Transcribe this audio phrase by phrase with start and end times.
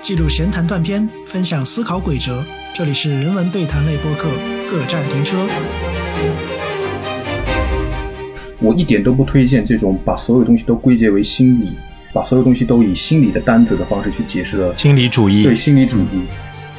[0.00, 2.42] 记录闲谈断片，分享思考轨哲。
[2.72, 4.28] 这里是人文对谈类播客，
[4.70, 5.36] 各站停车。
[8.60, 11.72] 我一点都不推荐这种把所有东西都归结为心理，
[12.12, 15.42] 把所有东西都以心理的单子的方式去解释的心理主义。
[15.42, 16.22] 对心理主义，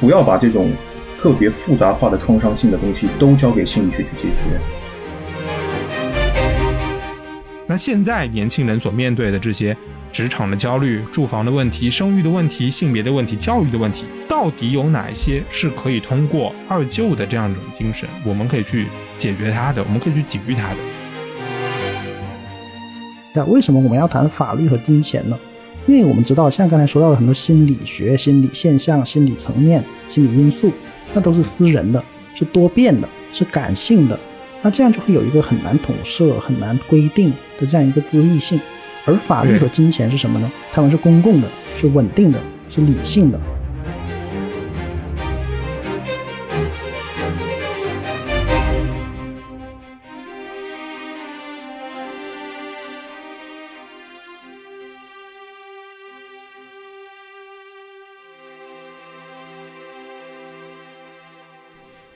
[0.00, 0.70] 不要把这种
[1.20, 4.79] 特别复杂化的创伤性的东西都交给心理学去解决。
[7.70, 9.76] 那现在年轻人所面对的这些。
[10.12, 20.76] 职场的焦虑、住房的问题、生育的问题、性别的问题、教育的问题，到底有哪些是可以通过二舅的这样一种精神，我们可以去解决它的，我们可以去抵御它的？
[23.32, 25.38] 那为什么我们要谈法律和金钱呢？
[25.86, 30.72] 因为我们知道，像刚才说到的很多心理学、心理现象、心理层面、心理因素，
[31.14, 32.02] 那都是私人的，
[32.34, 34.18] 是多变的，是感性的，
[34.62, 38.60] 那这样就会有一个很难统摄、很难规定的这样一个恣意性。
[39.06, 40.52] 而法律和金钱是什么呢？
[40.72, 41.48] 他们是公共的，
[41.80, 43.40] 是稳定的，是理性的。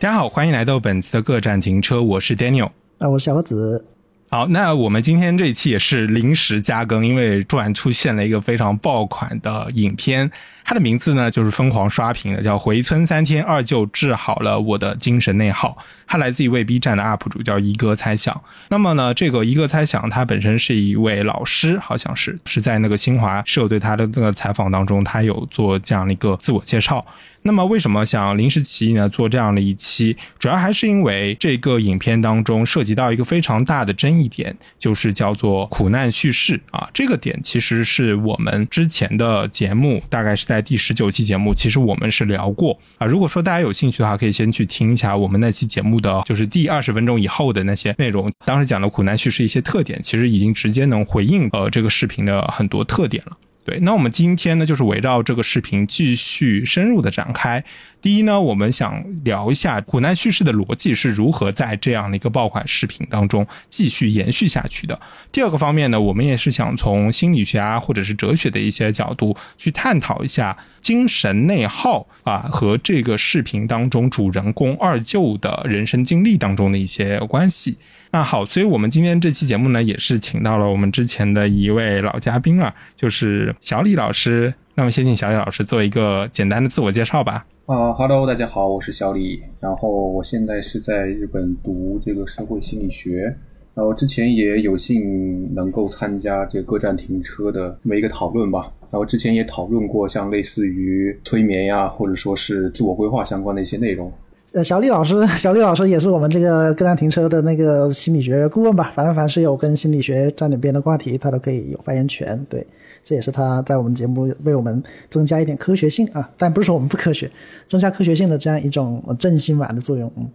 [0.05, 3.83] 大家好，欢迎来到本次的各站停车，我是 Daniel，啊，我是小子。
[4.29, 10.31] 好，那我们今天这一期也是临时加更，因为突然出现了一个非常爆款的影片，
[10.63, 15.75] 它的名字呢就是疯狂刷屏的，叫《回村三天二舅治好了我的精神内耗》，
[16.07, 18.41] 它来自一位 B 站的 UP 主叫一哥猜想。
[18.69, 27.05] 那么呢，这个一哥猜想他本身是一位老师，好像是是在那个新华社对他的那个采访当中，他有做这样的一个自我介绍。
[27.47, 29.07] 那么为什么想临时起意呢？
[29.07, 36.89] 做这样的一期，主要还是因为这个影片当中涉及到一个非常大的争议点，就是叫做苦难叙事啊。
[36.95, 43.07] 这个点其实是我们之前的节目，大概是在第十九期节目，其实我们是聊过啊。
[43.07, 48.33] 如果说大家有兴趣的话，可以先去听一下我们那期节目的，就是第二十分钟以后的那些内容。
[48.45, 53.37] 当时讲的苦难叙事一些特点，其实已经直接能回应呃这个视频的很多特点了。
[53.65, 57.65] 对，那我们今天呢，就是围绕这个视频继续深入的展开。
[58.03, 65.01] 第一呢，我们想聊一下苦难叙事的逻辑是如何在这样的一个爆款视频当中继续延续下去的。
[65.33, 77.79] 第二个方面呢，我们也是想从心理学啊，或者是哲学的一些角度去探讨一下精神内耗啊和这个视频当中主人公二舅的人生经历当中的一些关系。
[78.15, 84.55] 那好，所以我们今天这期节目呢，也是请到了我们之前的一位老嘉宾啊，就是小李老师。
[84.77, 87.45] 那么先请小李老师做一个简单的自我介绍吧。
[87.67, 89.43] 啊哈喽，大家好，我是小李。
[89.59, 93.35] 然后我现在是在日本读这个社会心理学。
[93.75, 98.71] 然后之前也有幸能够参加这个各站停车的这么一个讨论吧。
[98.93, 104.13] 然后之前也讨论过像类似于催眠呀，或者说是自我规划相关的一些内容。
[104.55, 108.93] 呃，小李老师， 小李老师也是我们这个各站停车的那个心理学顾问吧。
[108.95, 112.41] 反正凡是有跟心理学沾点边的话题，他都可以有发言权。
[112.49, 112.65] 对，
[113.03, 117.29] 这也是他在我们节目为我们增加一点科学性啊，但不是说我们不科学，
[117.67, 120.09] 增加科学性的这样一种正心丸的作用。
[120.17, 120.31] 嗯，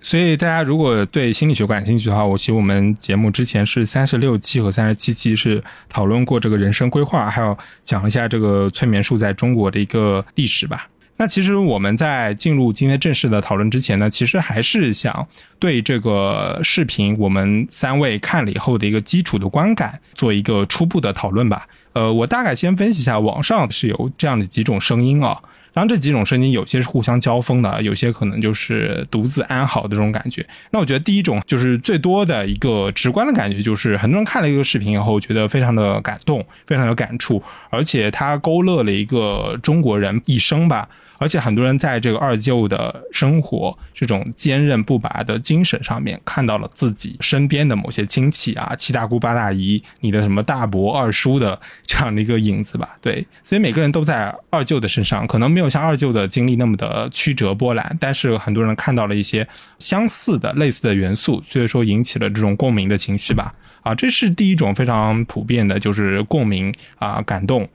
[0.00, 10.88] 所以大家如果对心理学感兴趣的话，我其实我们节目之前是三十六期和三十七期是讨论过这个人生规划，还有讲一下这个催眠术在中国的一个历史吧。
[11.20, 21.66] 那其实我们在进入今天正式的讨论之前呢，其实还是想对这个视频我们三位看了以后的一个基础的观感做一个初步的讨论吧。
[21.92, 25.38] 呃，我大概先分析一下，网上是有这样的几种声音啊。
[25.74, 30.44] 然后这几种声音有些是互相交锋的，有些可能就是独自安好的这种感觉。
[30.70, 40.88] 那我觉得第一种就是最多的一个直观的感觉，就是很多人看了一个视频以后，觉得非常的感动，非常有感触，而且它勾勒了一个中国人一生吧。
[41.20, 52.96] 而且很多人在这个二舅的生活这种坚韧不拔的精神上面，看到了自己身边的某些亲戚啊，七大姑八大姨，你的什么大伯二叔的这样的一个影子吧。
[53.02, 59.46] 对，所以每个人都在二舅的身上，可能没有像二舅的经历那么的曲折波澜，但是很多人看到了一些
[59.78, 63.54] 相似的、类似的元素，所以说引起了这种共鸣的情绪吧。
[63.82, 67.68] 啊，这是第一种非常普遍的，就是共鸣啊，感动。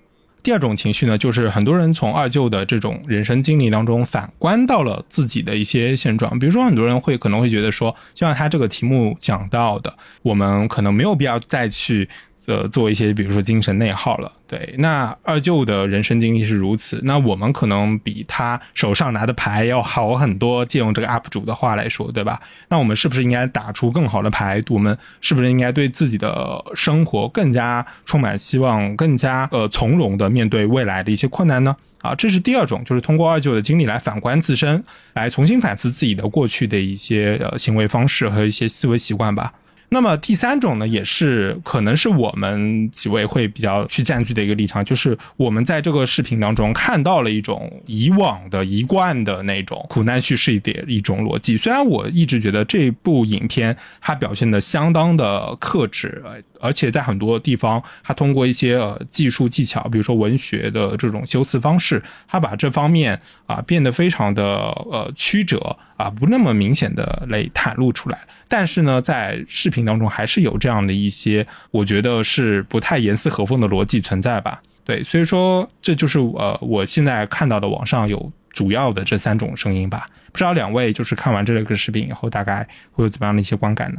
[0.45, 6.37] 第二种情绪呢，就是很多人从二舅的这种人生经历当中反观到了自己的一些现状。
[6.37, 12.07] 比如说，很多人会可能会觉得说，就像他这个题目讲到的，我们可能没有必要再去
[12.47, 14.31] 呃做一些，比如说精神内耗了。
[14.47, 20.65] 对，那二舅的人生经历是如此，那我们可能比他手上拿的牌要好很多。
[20.65, 22.39] 借用这个 UP 主的话来说，对吧？
[22.69, 24.63] 那我们是不是应该打出更好的牌？
[24.69, 31.75] 我们是不是应该对自己的生活更加充满希望，更加呃从容的面对未来的一些困难呢？
[32.01, 34.83] 啊，这是第二种，就是通过二舅的经历来反观自身，
[35.13, 39.51] 来重新反思自己的过去的一些呃行为方式和一些思维习惯吧。
[39.89, 51.55] 那么第三种呢，也是可能是我们几位会比较去占据的一个立场，就是我们在这个视频当中看到了一种以往的一贯的那种苦难叙事的一种逻辑。
[51.57, 56.23] 虽然我一直觉得这部影片它表现的相当的克制，
[56.59, 68.19] 而且在很多地方，它通过一些呃技术技巧，比如说文学的这种修辞方式，它把这方面啊变得非常的呃曲折啊，不那么明显的来袒露出来。
[68.47, 74.61] 但是呢，在视频当中还是有这样的一些，我觉得是不太严丝合缝的逻辑存在吧。
[74.83, 80.07] 对，所以说这就是呃我现在看到的网上有主要的这三种声音吧。
[80.31, 83.97] 不知道两位就是看完这个视频以后，大概会有怎么样的一些观感呢？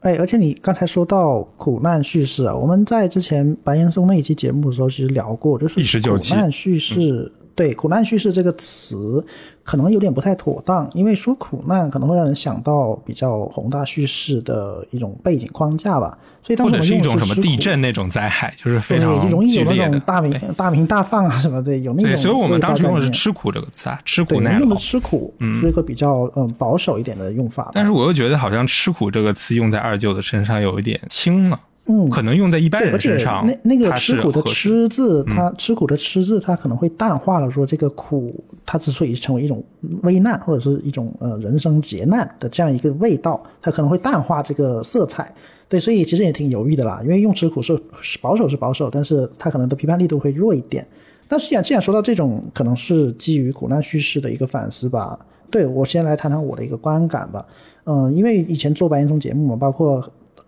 [0.00, 7.32] 哎，而且你刚才说到苦难叙事啊，我们在之前白岩松那一期节目的时候其实聊过，就是苦难叙事。
[7.56, 9.24] 对“苦难叙事”这个词，
[9.64, 16.16] 可能有点不太妥当，因为说苦难可能会让人想到比较宏大叙事的一种背景框架吧。
[16.42, 22.12] 所以当时是一种什么地震那种灾害，就是非常容易有那种大名大名大放啊什么的，有那种。
[22.12, 24.60] 对，所以我们当时用的是“吃苦”这个词啊，“吃苦耐劳”。
[24.60, 27.72] 用的“吃苦”是一个比较嗯保守一点的用法。
[27.74, 31.58] 但是我又觉得好像“吃苦”这个词用在二舅的身上有一点轻了。
[31.88, 39.62] 嗯，可能用在一般人身上，那那个吃苦的吃字，它吃苦的吃字，它可能会淡化了说这个苦，它之所以成为一种
[40.02, 45.32] 危难或者是一种呃人生劫难的这样一个味道，它可能会淡化这个色彩。
[45.68, 47.80] 对，所以其实也挺犹豫的啦，因为用吃苦是
[48.20, 50.84] 保守是保守，但是它可能的批判力度会弱一点。
[51.28, 55.16] 但是既然既然说到这种，可能是基于苦难叙事的一个反思吧。
[55.50, 57.46] 对我先来谈谈我的一个观感吧。
[57.84, 60.04] 嗯，因为以前做白岩松节目嘛，包括。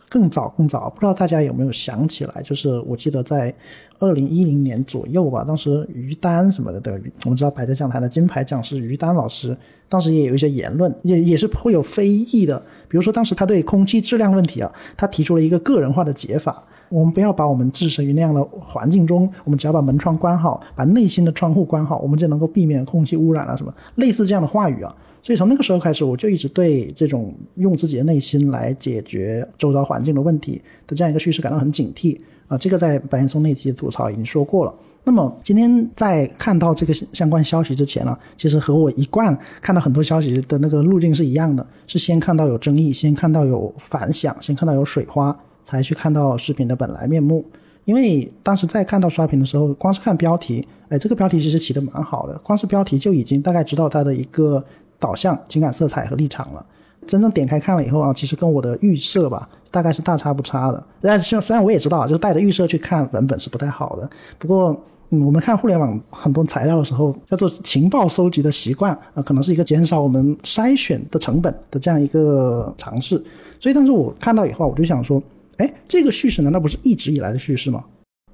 [0.09, 2.43] 更早更早，不知道大家有没有想起来？
[2.43, 3.55] 就是我记得在
[3.99, 9.57] 二零一零年左右吧，当时于丹什么的，我们知道百家讲坛的金牌讲师于丹老师，
[9.89, 12.59] 当时也有一些言论，也也是颇有非议的。
[12.89, 24.95] 比如说当时他对空气质量问题啊，他提出了一个个人化的解法：我们不要把我们置身于那样的环境中，我们只要把门窗关好，把内心的窗户关好，我们就能够避免空气污染了什么类似这样的话语啊。
[25.23, 32.57] 所以从那个时候开始，我就一直对这种用自己的内心来解决周遭环境的问题的这样一个叙事感到很警惕啊。
[32.57, 34.75] 这个在白岩松那期吐槽已经说过了。
[35.05, 45.37] 那么今天在看到这个相关消息之前呢，其实和我一贯看到很多消息的那个路径是一样的，是先看到有争议，先看到有反响，先看到有水花，
[45.69, 47.45] 才去看到视频的本来面目。
[47.85, 54.65] 因为当时在看到刷屏的时候，光是看标题，哎，这个标题其实起的蛮好的，光是标题就已经大概知道它的一个。
[55.01, 56.67] 导向、情感色彩和立场了。
[57.07, 60.85] 真正点开看了以后啊，其实跟我的预设吧，大概是大差不差的。
[61.01, 64.11] 但是虽然我也知道，就是带着预设去看文本是不太好的。
[64.41, 64.77] 不过，
[65.11, 73.23] 嗯，我们看互联网很多材料的时候，叫做情报收集的习惯啊，可能是一个减少我们筛选的成本的这样一个尝试。
[73.61, 75.23] 所以当时我看到以后，我就想说，
[75.59, 77.85] 哎，这个叙事难道不是一直以来的叙事吗？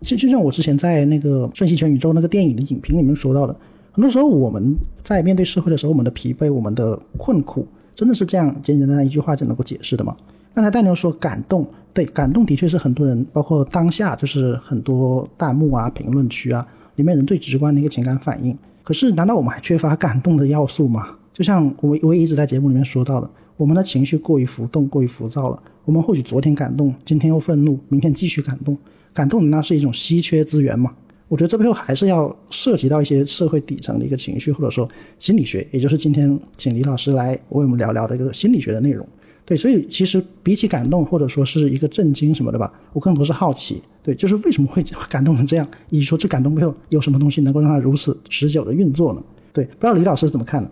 [0.00, 3.54] 就就像我之前在那个《瞬息全宇宙》那个电影的影评里面说到的。
[3.92, 10.16] 很多时候，我们在面对社会的时候，我们的疲惫、我们的困苦，真的是这样简简单单一句话就能够解释的吗？
[10.52, 16.66] 刚才大牛说感动，对，感动的确是很多人，包括当下就是很多弹幕啊、评论区啊
[16.96, 18.56] 里面人最直观的一个情感反应。
[18.82, 21.08] 可是，难道我们还缺乏感动的要素吗？
[21.32, 25.62] 就像我我也一直在节目里面说到的，我们的情绪过于浮动、过于浮躁了。
[25.84, 28.76] 我们或许昨天感动，今天又愤怒，明天继续感动。
[29.12, 30.92] 感动那是一种稀缺资源嘛？
[31.28, 39.06] 我觉得这背后还是要涉及到一些社会底层的一个情绪，或者说心理学，也就是今天请李老师来为我们聊聊的一个心理学的内容。
[39.44, 43.80] 对，所以其实比起感动或者说是一个震惊什么的吧，我更多是好奇。
[44.02, 49.22] 对，就是为什么会感动成这样，以及说这感动背后有什么东西能够让它如此持久的运作呢？
[49.52, 50.70] 对，不知道李老师怎么看呢？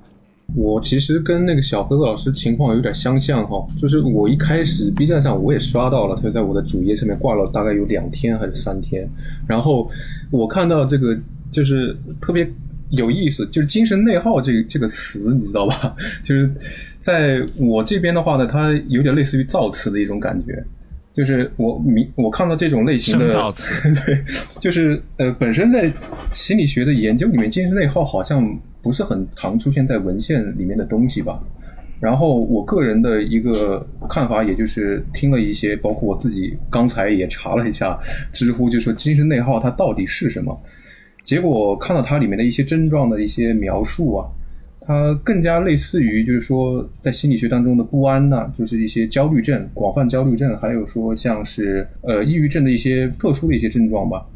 [0.55, 9.09] 我其实跟那个小哥哥老师情况有点相像哈，就是我一开始 B 站上我也刷到了，他在我的主页上面挂了大概有两天还是三天，
[9.47, 9.91] 然后
[10.31, 11.19] 我看到这个
[11.51, 12.47] 就是特别
[12.91, 15.97] 有意思，就是精神内耗这个这个词你知道吧？
[16.23, 16.51] 就是
[17.01, 20.63] 在我这边的话呢，它有点类似于造词的一种感觉，
[21.15, 23.73] 就是我明我看到这种类型的造词，
[24.05, 24.23] 对，
[24.61, 25.91] 就是呃本身在
[26.35, 28.47] 心理学的研究里面，精神内耗好像。
[28.83, 31.43] 不是很常出现在文献里面的东西吧？
[32.01, 37.97] 然后我个人的一个看法，也就是听了一些，包括我自己刚才也查了一下
[38.33, 40.61] 知乎，就说精神内耗它到底是什么？
[41.23, 44.27] 结果看到它里面的一些症状的一些描述啊，
[44.85, 54.27] 它更加类似于就是说在心理学当中的不安呐、就是一些焦虑症、广泛焦虑症，还有说像是呃抑郁症的一些特殊的一些症状吧。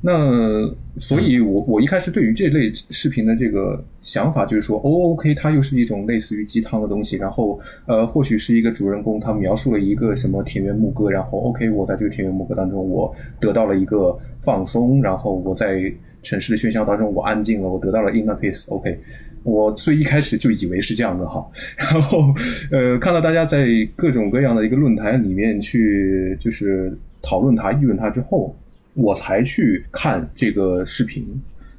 [0.00, 18.98] 那所以我，我一开始对于这类视频的这个想法就是说，O O K，它又是一种类似于鸡汤的东西，然后呃，或许是一个主人公他描述了一个什么田园牧歌，然后 O、K，我在这个田园牧歌当中，我得到了一个放松，然后我在城市的喧嚣当中，我安静了，我得到了 inner peace，O、K。
[19.44, 22.34] 我所以一开始就以为是这样的哈，然后
[22.70, 28.54] 呃，看到大家在各种各样的一个论坛里面去就是讨论它、议论它之后，
[28.98, 31.24] 我才去看这个视频。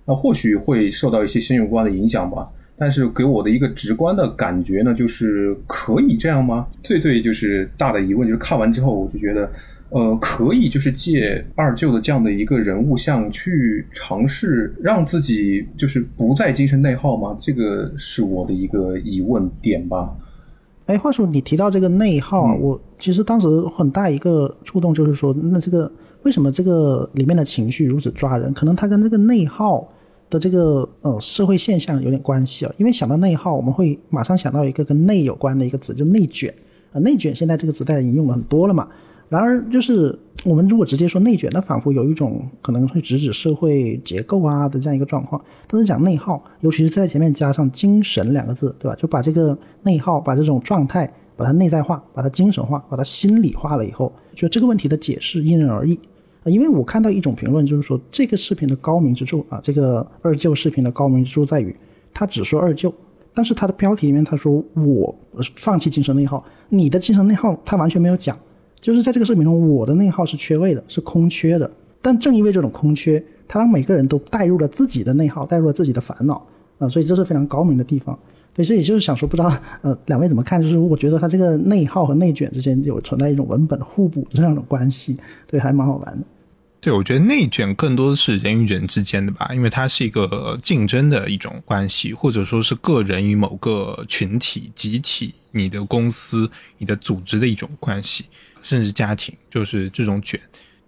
[0.06, 6.66] 那或许会受到一些先入观的影响吧，但是给我的一个直观的感觉呢，就是可以这样吗？
[6.82, 9.52] 最最就是大的疑问就是看完之后，我就觉得，
[9.90, 17.36] 呃，可以就是借二舅的这样的一个人物像去尝试让自己就是不再精神内耗吗？
[17.40, 20.10] 这个是我的一个疑问点吧。
[20.88, 23.48] 哎，话说你提到这个内耗啊，嗯我其实当时
[23.78, 25.92] 很大一个触动就是说，那这个
[26.24, 28.54] 为什么这个里面的情绪如此抓人？
[28.54, 29.88] 可能它跟这个内耗
[30.30, 32.74] 的这个呃社会现象有点关系啊。
[32.78, 36.54] 因为想到内耗，我们会马上想到一个跟内有关的一个词，就内卷
[36.92, 37.00] 啊。
[37.00, 38.88] 内卷现在这个词大家已经用了很多了嘛。
[39.30, 45.40] 然而，就是我们如果直接说内卷，那仿佛有一种可能会直指社会结构啊的这样一个状况。
[45.68, 48.96] 但是讲内耗，尤其是在前面加上“精神”两个字，对吧？
[48.96, 56.00] 就把这个内耗，把这种状态，把它内在化，把它精神化，把它心理化了以后，就这个问题的解释因人而异。
[56.44, 61.76] 啊因为我看到一种评论，就是说这个视频的高明之处啊，这个二舅视频的高明之处在于，
[62.14, 62.94] 他只说二舅，
[63.34, 65.16] 但是他的标题里面他说我
[65.56, 68.38] 放弃精神内耗，你的精神内耗他完全没有讲。
[68.80, 71.70] 就是在这个视频中，我的内耗是缺位的，是空缺的。
[72.02, 76.42] 但正因为这种空缺，他让每个人都带入了自己的内耗，带入了自己的烦恼
[76.78, 78.18] 啊、所以这是非常高明的地方。
[78.60, 79.50] 对，所以就是想说，不知道
[79.82, 80.62] 呃两位怎么看？
[80.62, 85.16] 就是我觉得它这个内耗和内卷之间有存在一种文本互补这样的关系，
[85.48, 86.26] 对，还蛮好玩的。
[86.82, 98.26] 对，我觉得内卷更多的是人与人之间的吧，因为它是一个竞争的一种关系，或者说是个人与某个群体、集体、你的公司、你的组织的一种关系，
[98.62, 100.38] 甚至家庭，就是这种卷。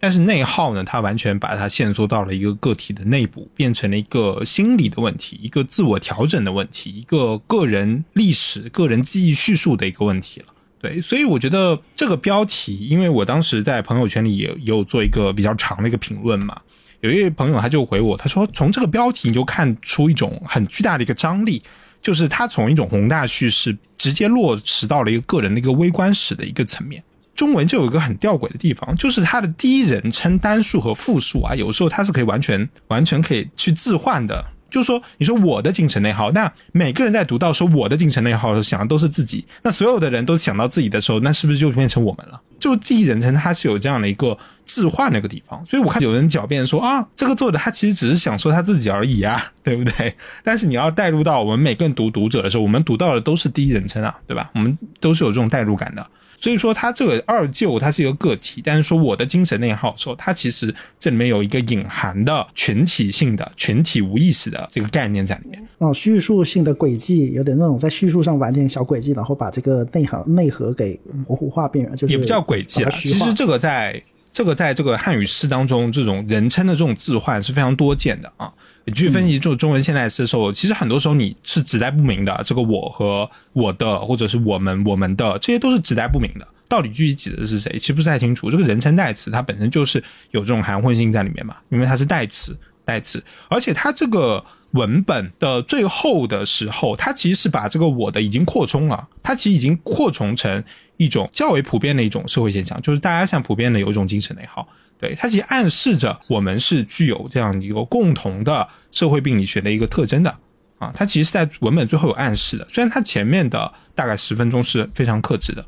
[0.02, 10.48] 但是内耗呢，它完全把它限缩到了一个个体的内部，变成了一个心理的问题，一个自我调整的问题，一个个人历史、个人记忆叙述的一个问题了。
[10.80, 16.60] 对，所以我觉得这个标题，因为我当时在朋友圈里也也有做一个比较长的一个评论嘛，
[17.02, 21.62] 有一位朋友他就回我，他说从这个标题你就看出一种很巨大的一个张力，
[22.02, 27.04] 就是他从一种宏大叙事直接落实到了一个个人的一个微观史的一个层面。
[27.36, 34.46] 中文就有一个很吊诡的地方，就是它的第一人称单数和复数啊，有时候它是可以完全完全可以去置换的。
[34.70, 39.46] 就是说，你说我的精神内耗，那每个人在读到说我的精神内耗的时候，想的都是自己。
[39.64, 42.40] 那所有的人都想到自己的时候，那是不是就变成我们了？
[42.58, 45.62] 就第一人称它是有这样的一个置换的一个地方。
[45.66, 50.16] 所以我看有人狡辩说啊，这个作者他其实只是想说他自己而已啊， 对不对？
[50.42, 54.52] 但是你要带入到我们每个人读读者的时候，我们读到的都是第一人称啊，对吧？
[54.56, 56.08] 我们都是有这种代入感的。
[56.42, 65.64] 所以说，他这个二舅他是一个个体，但是说我的精神内耗的时候，它其实这里面有一个隐含的群体性的、群体无意识的这个概念在里面。
[65.78, 72.92] 哦，叙述性的轨迹，有点那种在叙述上玩点小轨迹，然后把这个内核内核给模糊化边缘，就是也不叫轨迹把啊。
[72.92, 74.02] 它虚化其实这个在
[74.34, 78.52] 这个在这个汉语诗当中，这种人称的这种置换是非常多见的啊。
[78.86, 86.48] 你去分析这种中文现代诗的时候，其实很多时候你是指代不明的，这个我和我的，或者是我们、我们的，这些都是指代不明的。
[86.68, 88.50] 到底具体指的是谁，其实不太清楚。
[88.50, 100.64] 这个人称代词它本身就是有这种含混性在里面嘛，因为它是代词，代词，而且它这个文本的最后的时候，它其实是把这个我的已经扩充了，它其实已经扩充成
[100.96, 104.66] 一种较为普遍的一种社会现象，就是大家像普遍的有一种精神内耗。
[105.02, 110.38] 对，它其实暗示着我们是具有这样一个共同的社会病理学的一个特征的
[110.78, 115.66] 啊，它其实是在文本最后有暗示的，虽然它前面的大概十分钟是非常克制的。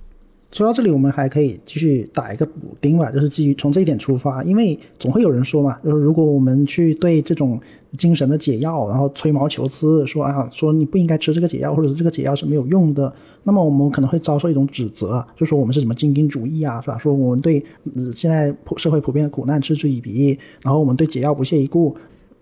[0.53, 7.59] 说到这里，我们还可以继续打一个补丁吧，就是基于从这一点出发，因为总会有人说嘛，就是如果我们去对这种
[7.97, 13.11] 精神的解药，然后吹毛求疵，说啊，说你不应该吃这个解药，或者是这个解药是没有用的，
[13.43, 16.99] 那么我们可能会遭受一种指责，就说我们是什么精英主义啊，是吧？
[16.99, 17.63] 说我们对、
[18.15, 21.95] 现在普社会普遍的苦难嗤之以鼻，然后我们对解药不屑一顾。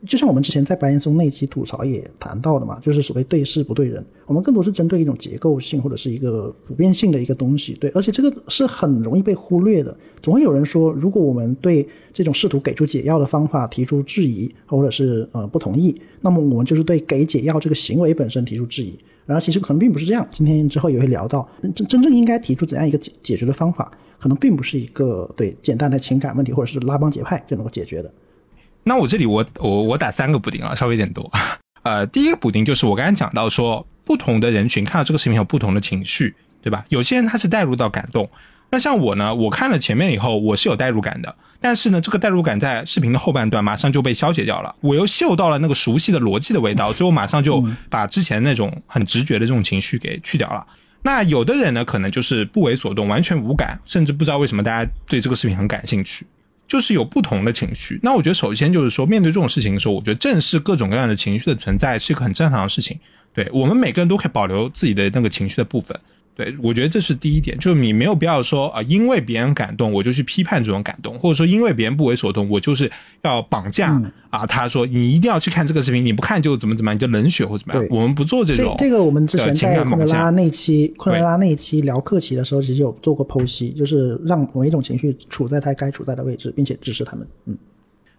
[0.08, 9.96] 就像我们之前在白岩松那期吐槽也谈到的嘛，就是所谓对事不对人，我们更多是针对一种结构性或者是一个普遍性的一个东西，对，而且这个是很容易被忽略的。
[10.22, 18.98] 总会有人说，如果我们对这种试图给出解药的方法提出质疑，或者是呃不同意，那么我们就是对给解药这个行为本身提出质疑。
[19.28, 20.28] 然后其实可能并不是这样。
[20.32, 28.12] 今天之后也会聊到，真真正应该提出怎样一个解解决的方法，可能并不是一个对简单的情感问题或者是拉帮结派就能够解决的。
[28.84, 31.32] 那我这里我我我打三个补丁啊，稍微有点多。
[31.84, 36.86] 呃，第一个补丁就是我刚才讲到说，不同的人群看到这个视频有不同的情绪，对吧？
[36.90, 38.30] 有些人他是带入到感动，
[38.70, 44.76] 那像我呢，我看了前面以后，我是有代入感的，但是呢，这个代入感在视频的后半段马上就被消解掉了。
[44.82, 50.66] 我又嗅到了那个熟悉的逻辑的味道，所以我马上就把之前那种很直觉的这种情绪给去掉了。
[51.04, 56.28] 那有的人呢，可能就是不为所动，完全无感，甚至不知道为什么大家对这个视频很感兴趣。
[56.72, 62.98] 就是有不同的情绪，那我觉得首先就是说，面对这种事情的时候，我觉得正视各种各样的情绪的存在是一个很正常的事情。
[63.34, 66.00] 对我们每个人都可以保留自己的那个情绪的部分。
[66.34, 72.90] 对，我觉得这是第一点，就是你没有必要说啊，因为别人感动，我就去批判这种感动，或者说因为别人不为所动，我就是
[73.22, 74.46] 要绑架啊。
[74.46, 77.86] 他说你一定要去看这个视频，你不看就怎么怎么样，你就冷血或怎么样。
[77.90, 78.74] 我们不做这种。
[78.78, 87.28] 这个我们之前在昆德拉那期昆德拉那期聊克奇的时候，其实有做过剖析，就是让某一种情绪处在它该处在的位置，并且支持他们。
[87.46, 87.58] 嗯。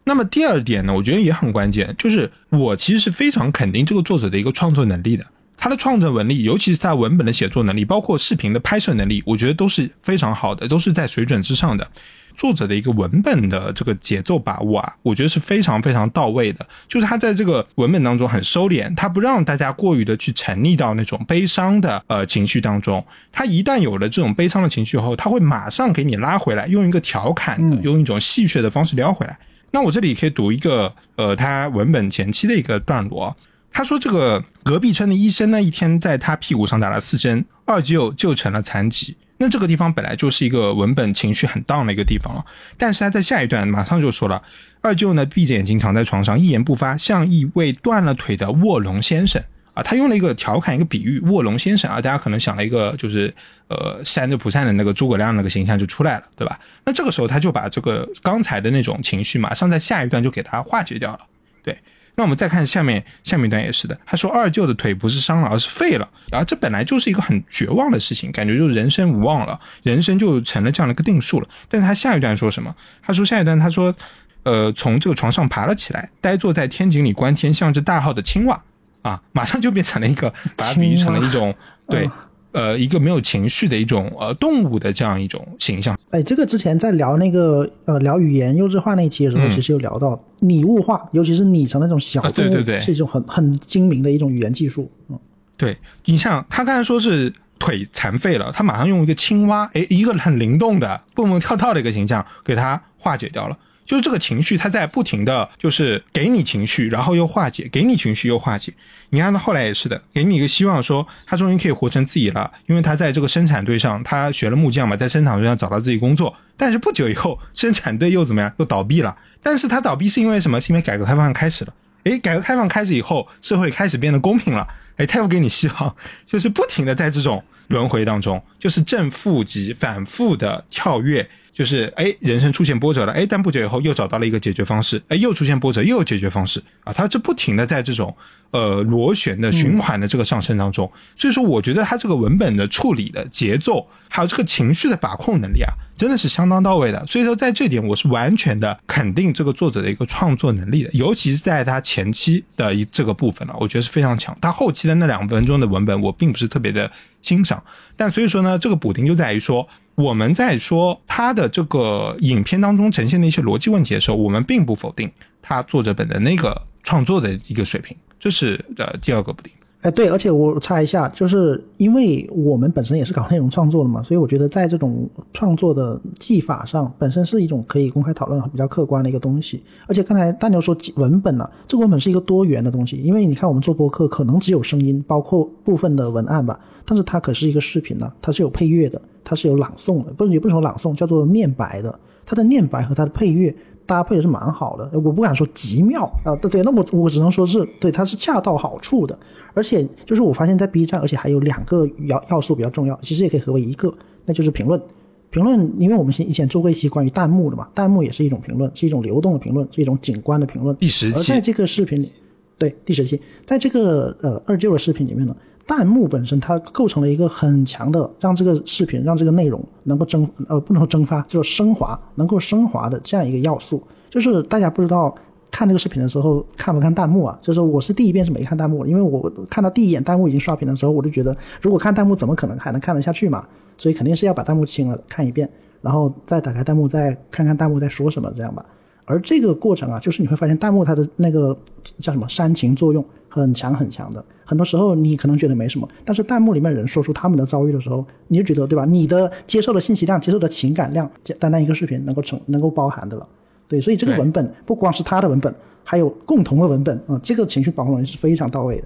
[0.04, 5.24] 那么第二点呢，我觉得也很关键，就是我其实是非常肯定这个作者的一个创作能力的。
[5.62, 11.88] 他的创作能力，尤其是他文本的写作能力，包括视频的拍摄能力，我觉得都是非常好的，都是在水准之上的。
[12.34, 16.66] 作者的一个文本的这个节奏把握啊，我觉得是非常非常到位的。
[16.88, 23.04] 就是他在这个文本当中很收敛，他不让大家过于的去沉溺到那种悲伤的呃情绪当中。
[23.30, 29.38] 他一旦有了这种悲伤的情绪后，他会马上给你拉回来，用一个调侃的，用一种戏谑的方式撩回来。
[29.70, 33.36] 那我这里可以读一个呃，他文本前期的一个段落。
[33.72, 39.16] 他说：“这个隔壁村的医生呢，一天在他屁股上打了四针，二舅就成了残疾。
[39.38, 42.44] 那这个地方本来就是一个文本情绪很荡的一个地方了。
[42.76, 44.40] 但是他在下一段马上就说了，
[44.82, 49.42] 二舅呢闭着眼睛躺在床上，一言不发，像一位断了腿的卧龙先生
[49.74, 49.82] 啊。
[49.82, 53.34] 他用了一个调侃，一个比喻，卧龙先生啊，大家可能想了一个就是
[53.68, 56.60] 呃扇着蒲扇的那个诸葛亮那个形象就出来了，对吧？
[56.84, 61.20] 那这个时候他就把这个刚才的那种情绪马上在下一段就给他化解掉了，
[61.64, 61.76] 对。”
[62.14, 71.48] 那我们再看下面下面一段也是的，他说二舅的腿不是伤了，而是废了，然后这本来就是一个很绝望的事情，感觉就是人生无望了，人生就成了这样的一个定数了。
[71.68, 72.74] 但是他下一段说什么？
[73.02, 73.94] 他说下一段他说，
[74.42, 78.62] 呃，从这个床上爬了起来，呆坐在天井里观天，像只大号的青蛙
[79.02, 81.54] 啊，马上就变成了一个，把它比喻成了一种
[81.88, 82.08] 对。
[82.52, 85.98] 呃，一个没有情绪的一种呃动物的这样一种形象。
[86.10, 94.90] 哎，这个之前在聊那个呃聊语言幼稚化那期的时候，其实有聊到拟物化，尤其是拟成那种小动物，对对对是一种很很精明的一种语言技术。
[95.08, 95.18] 嗯，
[95.56, 103.56] 对你像他刚才说是腿残废了，他马上用一个青蛙，哎，一个很灵动的蹦蹦跳跳的一个形象给他化解掉了。
[103.84, 108.72] 就是这个情绪，他在不停的就是给你情绪，然后又化解，给你情绪又化解。
[109.10, 116.34] 你看他后来也是的，给你一个希望，说他终于可以活成自己了，因为他在这个生产队上，他学了木匠嘛，在生产队上找到自己工作。
[116.56, 118.50] 但是不久以后，生产队又怎么样？
[118.58, 119.14] 又倒闭了。
[119.42, 120.60] 但是他倒闭是因为什么？
[120.60, 121.74] 是因为改革开放开始了。
[122.04, 124.66] 诶，改革开放开始以后，社会开始变得公平了。
[124.96, 131.28] 诶，他又给你希望，就是不停的在这种轮回当中，就是正负极反复的跳跃。
[131.52, 136.62] 就是哎，人生出现波折了，哎，但不久以后又找到了一个解决方式，哎，又出现波折，又有解决方式。
[136.84, 138.16] 啊，他这不停的在这种
[138.52, 147.04] 呃螺旋的循环的这个上升当中，所以说我觉得他这个文本的处理的节奏，还有这个情绪的把控能力啊，真的是相当到位的。
[147.06, 154.36] 所以说在这点我是完全的肯定这个作者的一个创作能力的，尤其是在他前期的一这个部分了，我觉得是非常强。
[154.40, 156.90] 他后期的那两分钟的文本我并不是特别的
[157.22, 157.62] 欣赏，
[157.96, 159.68] 但所以说呢，这个补丁就在于说。
[159.94, 165.08] 我们在说他的这个影片当中呈现的一些逻辑问题的时候，我们并不否定
[165.42, 169.50] 他作者本人那个创作的一个水平，这是呃第二个不定。
[169.80, 179.60] 哎，对，而且我插一下，就是因为我们本身也是搞内容创作的嘛，所以我觉得在这种创作的技法上，本身是一种可以公开讨论、比较客观的一个东西。
[179.88, 193.52] 而且刚才大牛说文本呢，这个文本是一个多元的东西，因为你看我们做播客可能只有声音，包括部分的文案吧，但是它可是一个视频呢，它是有配乐的，它是有朗诵的，不是也不是说朗诵，叫做念白的，它的念白和它的配乐。
[193.92, 199.18] 搭配的是蛮好的，我不敢说极妙啊，对对，那我我只能说是对，它是恰到好处的，
[199.52, 203.92] 而且就是我发现，在 B 站，而且还有两个要要素比较重要，其实也可以合为一个，
[204.24, 204.80] 那就是评论，
[205.28, 210.74] 评论，因为我们以前做过一期关于弹幕的嘛，弹幕也是一种评论，是一种流动的评论，是一种景观的评论。
[210.76, 212.10] 第十期而在这个视频里，
[212.56, 223.82] 对第十期，在这个呃二舅的视频里面呢，弹幕本身它构成了一个很强的让这个视频让这个内容能够蒸呃不能说蒸发，就是升华，能够升华的这样一个要素。
[224.10, 225.14] 就是大家不知道
[225.50, 227.38] 看这个视频的时候看不看弹幕啊？
[227.40, 233.46] 就是我是第一遍是没看弹幕，因为我看到第一眼弹幕已经刷屏的时候，我就觉得如果看弹幕怎么可能还能看得下去嘛？
[233.78, 235.48] 所以肯定是要把弹幕清了看一遍，
[235.80, 238.64] 然后再打开弹幕再看看弹幕在说什么这样吧。
[239.04, 241.56] 而这个过程啊，就是你会发现弹幕它的那个
[241.98, 244.24] 叫什么煽情作用很强很强的。
[244.44, 248.84] 很多时候你可能觉得没什么，但是弹幕里面人说出他们的遭遇的时候，你就觉得对吧？
[248.84, 253.26] 你的接受的信息量、接受的情感量，单单一个视频能够成能够包含的了。
[253.66, 258.84] 对，所以这个文本不光是他的文本，还有共同的文本啊、这个情绪把控能力是非常到位的。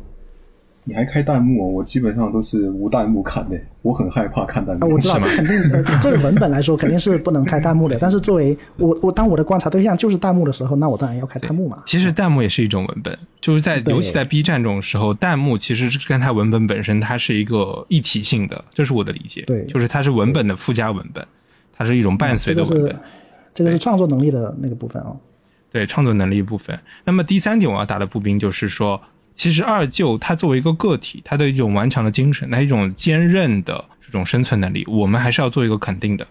[0.88, 1.68] 你还开弹幕哦？
[1.68, 4.94] 我基本上都是无弹幕看的，我很害怕看弹啊，幕。
[4.94, 11.82] 我知道，肯定呃作为 文本来说肯定是不能开弹幕的，但是作为我我当我的观察对象就是弹幕的时候，那我当然要开弹幕嘛。
[11.84, 19.42] 其实弹幕也是一种文本，就是在尤其在 B 站这种时候，弹幕其实是跟它文本本身它是一个一体性的，这是我的理解。
[19.42, 21.26] 对就是它是文本的附加文本，
[21.76, 22.96] 它是一种伴随的文本。
[23.52, 25.16] 这个是创作能力的那个部分啊、
[25.72, 26.78] 对创作能力部分。
[27.04, 29.00] 那么第三点我要打的步兵就是说，
[29.36, 36.26] 其实二舅他作为一个个体，他的一种顽强的精神，他一种坚韧的这种生存能力，我们还是要做一个肯定的。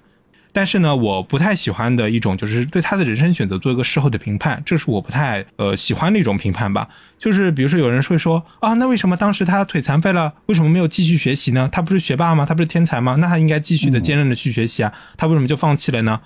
[0.51, 6.87] 但是呢，我不太喜欢的一种就是对他的人生选择做一个事后的评判，这是我不太呃喜欢的一种评判吧。
[7.19, 11.67] 就是比如说有人会说啊，那为什么当时他腿残废了，为什么没有继续学习呢？
[11.71, 12.45] 他不是学霸吗？
[12.45, 13.15] 他不是天才吗？
[13.19, 16.21] 那他应该继续的坚韧的去学习啊，他为什么就放弃了呢？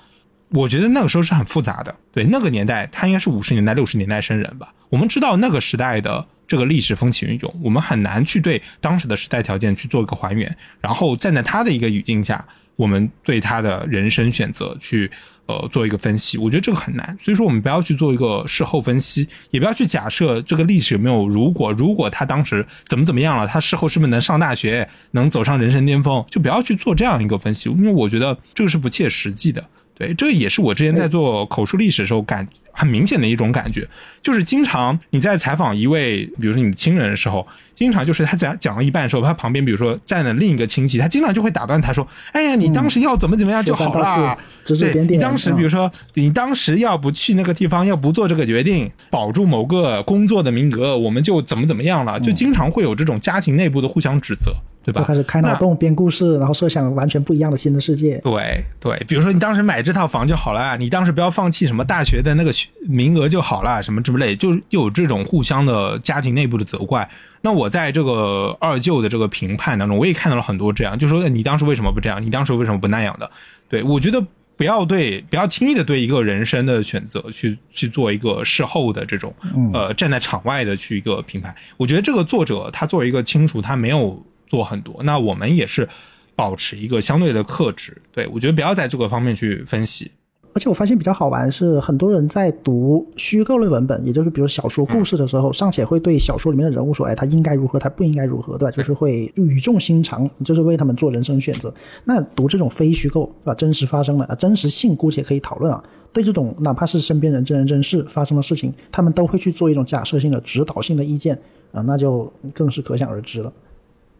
[0.50, 1.96] 我觉得那个时候是很复杂的。
[2.12, 4.74] 对，那个年代他应该是五十年代、六十年代生人吧。
[4.90, 12.44] 我们知道那个时代的这个历史风起云涌，我们很难去对当时的时代条件去做一个还原，然后站在他的一个语境下，
[12.76, 15.12] 我们对他的人生选择去
[15.46, 16.40] 呃做一个分析。
[16.40, 29.64] 我觉得这个很难，所以说我们不要去做一个事后分析，也不要去假设这个历史有没有如果，如果他当时怎么怎么样了，他事后是不是能上大学，能走上人生巅峰，就不要去做这样一个分析，因为我觉得这个是不切实际的。
[30.00, 33.86] 对，这也是我之前在做口述历史的时候感很明显的一种感觉，
[34.24, 44.38] 就是经常你在采访一位，比如说你的亲人的时候，经常就是他讲讲了一半的时候，他旁边比如说站了另一个亲戚，他经常就会打断他说：“哎呀，你当时要怎么怎么样就好说三道啦。
[44.64, 55.02] 四指指对点点你当时嗯比如说，你当时要不去那个地方，要不做这个决定，保住某个工作的名额，我们就怎么怎么样了，就经常会有这种家庭内部的互相指责，对吧？
[55.02, 58.18] 就开始开脑洞编故事，然后设想完全不一样的新的世界。
[58.24, 62.52] 对对，比如说你当时买这套房就好了，你当时不要放弃什么大学的那个
[62.88, 67.10] 名额就好了，什么之类，就又有这种互相的家庭内部的责怪。
[67.42, 73.30] 那我在这个二舅的这个评判当中，我也看到了很多这样，就说你当时为什么不这样，你当时为什么不那样的？
[73.70, 74.22] 对我觉得
[74.58, 79.34] 不要对不要轻易的对一个人生的选择去去做一个事后的这种
[79.74, 81.56] 呃站在场外的去一个评判。
[81.78, 85.88] 我觉得这个作者他作为一个亲属，他没有做很多，那我们也是
[86.36, 87.96] 保持一个相对的克制。
[88.12, 90.12] 对我觉得不要在这个方面去分析。
[90.52, 98.76] 而且我发现比较好玩是，很多人在读虚构类文本，也就是比如小说故事的时候，尚且会对小说里面的人物说，哎，他应该如何，他不应该如何，对吧？
[98.76, 101.72] 就是会语重心长，就是为他们做人生选择。
[102.04, 103.54] 那读这种非虚构，对吧？
[103.54, 105.82] 真实发生了啊，真实性姑且可以讨论啊。
[106.12, 111.40] 对这种哪怕是身边人真人真事发生的事情，他们都会去做一种假设性的指导性的意见
[111.72, 113.54] 啊，那就更是可想而知了。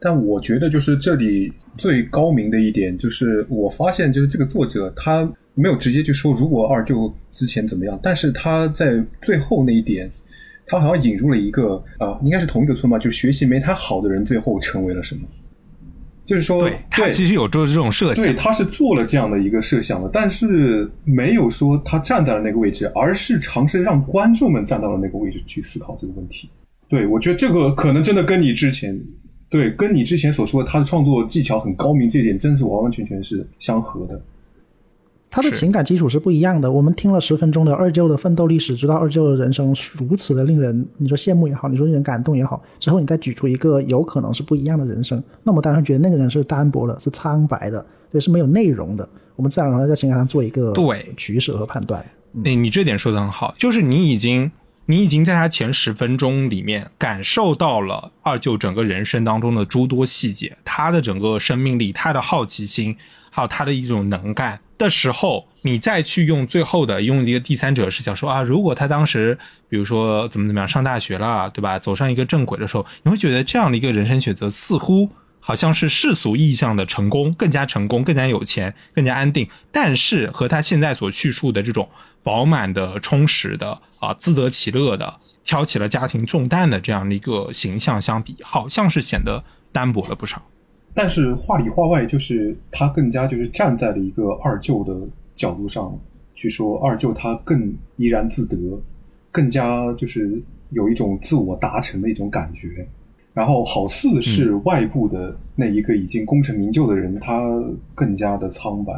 [0.02, 10.10] 但我觉得就是这里最高明的一点，就是我发现就是这个作者他没有直接去说如果二舅之前怎么样，但是他在最后那一点，
[10.66, 15.22] 他好像引入了一个啊、应该是同一个村吧，就学习没他好的人最后成为了什么？
[16.26, 26.48] 就是说，对他其实有做这种设想对，，他是做了这样的一个设想的，但是没有说他站在了那个位置，而是尝试让观众们站到了那个位置去思考这个问题。
[26.88, 28.96] 对，我觉得这个可能真的跟你之前，
[29.50, 34.22] 对，跟你之前所说的他的创作技巧很高明这一点，真是完完全全是相合的。
[35.32, 36.72] 他的情感基础是不一样的。
[36.72, 49.08] 我们听了十分钟的二舅的奋斗历史，知道二舅的人生如此的令人，你说羡慕也好，你说令人感动也好，之后你再举出一个有可能是不一样的人生，那么当然觉得那个人是单薄的，是苍白的，对，是没有内容的。
[49.36, 52.04] 我们自然而然在情感上做一个对取舍和判断。
[52.32, 54.52] 你你这点说的很好，就是你已经
[54.90, 62.98] 你已经在他前十分钟里面感受到了二舅整个人生当中的诸多细节，他的整个生命力、他的好奇心，
[63.30, 69.38] 还有他的一种能干的时候，你再去用最后的用一个第三者视角说啊，如果他当时
[69.70, 71.78] 比如说怎么怎么样上大学了，对吧？
[71.78, 75.12] 走上一个正轨的时候，你会觉得这样的一个人生选择似乎。
[75.42, 79.50] 好像是世俗意义上的成功，更加成功，更加有钱，更加安定。
[79.72, 81.90] 但是和他现在所叙述的这种
[82.24, 90.42] 饱满的、充实的啊，自得其乐的，挑起了家庭重担的这样的一个形象相比，好像是显得单薄了不少。
[90.94, 94.94] 但是话里话外，就是他更加就是站在了一个二舅的
[95.36, 95.98] 角度上
[96.36, 98.58] 去说，二舅他更怡然自得，
[99.32, 102.88] 更加就是有一种自我达成的一种感觉。
[103.34, 107.40] 然后好似是外部的那一个已经功成名就的人，他
[107.96, 108.94] 更加的苍白。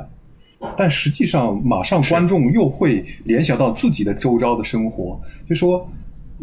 [0.78, 5.88] 但实际上，马上观众又会联想到自己的周遭的生活，就说。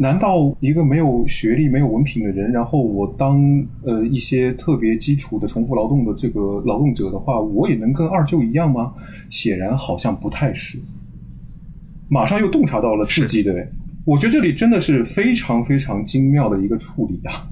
[0.00, 3.42] 难道一个没有学历、没有文凭的人，然后我当
[3.82, 8.92] 呃一些特别基础的重复劳动的这个劳动者的话，我也能跟二舅一样吗？
[9.28, 10.78] 显然好像不太是。
[12.08, 13.52] 马上又洞察到了自己的，
[14.04, 17.50] 我觉得这里真的是非常非常精妙的一个处理啊。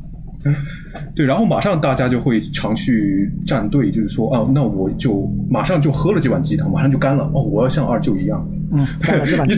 [1.14, 7.24] 对，然后马上大家就会常去站队，就是说，啊，那我就马上就喝了这碗鸡汤，马上就干了。
[7.34, 8.86] 哦，我要像二舅一样，嗯，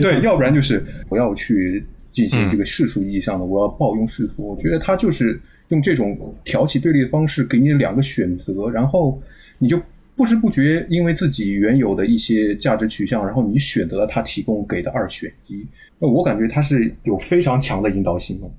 [0.01, 1.85] 对，要不然就是不要去。
[2.11, 4.47] 进行这个世俗意义上的，我要抱拥世俗。
[4.47, 9.21] 我觉得他就是用这种挑起对立的方式，给你两个选择，然后
[9.59, 9.79] 你就
[10.15, 15.63] 不知不觉因为自己原有的一些价值取向，然后你选择了他提供给的二选一。
[15.99, 18.49] 那我感觉他是有非常强的引导性的。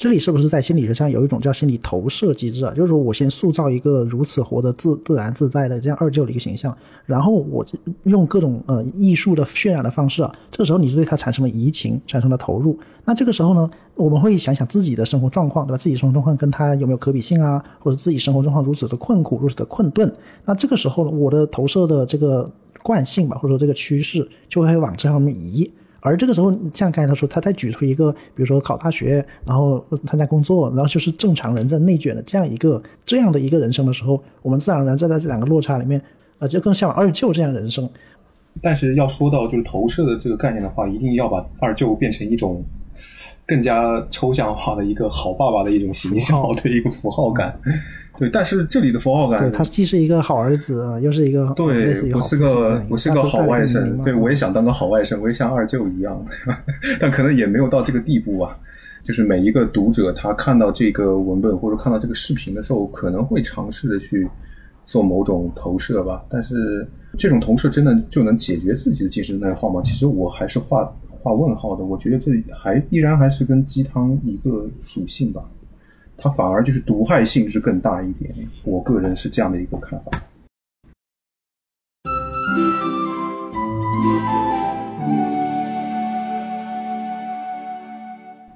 [0.00, 2.72] 这里是不是在心理学上有一种叫心理投射机制啊？
[2.72, 7.62] 就是说我先塑造一个如此活得自自然自在的这样二舅的一个形象，然后我
[8.04, 12.78] 用各种呃艺术的渲染的方式啊，这个时候你就对他产生了移情，产生了投入。
[13.04, 15.76] 那这个时候呢，我们会想想自己的生活状况，对吧？
[15.76, 17.62] 自己生活状况跟他有没有可比性啊？
[17.78, 20.10] 或者自己生活状况如此的困苦，如此的困顿，
[20.46, 22.50] 那这个时候呢，我的投射的这个
[22.82, 25.70] 惯性吧，或者说这个趋势就会往这方面移。
[26.00, 36.00] 而这个时候，像刚才他说，他再举出一个，比如说考大学，然后参加工作，然后就是正常人在内卷的这样一个这样的一个人生的时候，我们自然而然在这两个落差里面，
[36.38, 37.88] 呃，就更向往二舅这样人生。
[38.62, 42.64] 但是要说到就是投射的这个概念的话，一定要把二舅变成一种
[43.46, 47.58] 更加抽象化的一个好爸爸的一种形象的 一个符号感。
[48.20, 54.04] 对，但是这里的符号感，对他既是一个好儿子，又是一个对，我是个我是个好外甥。
[54.04, 56.22] 对，我也想当个好外甥，我也像二舅一样，
[57.00, 58.54] 但可能也没有到这个地步啊。
[59.02, 64.28] 就是每一个读者，他看到这个文本或者看到这个视频的时候，可能会尝试的去
[64.84, 66.22] 做某种投射吧。
[66.28, 69.80] 但是这种投射真的就能解决自己的精神内耗吗？
[69.82, 71.82] 其实我还是画画问号的。
[71.82, 75.42] 我觉得这还依然还是跟鸡汤一个属性吧。
[76.22, 80.10] 它反而就是毒害性质更大一点，我个人是这样的一个看法。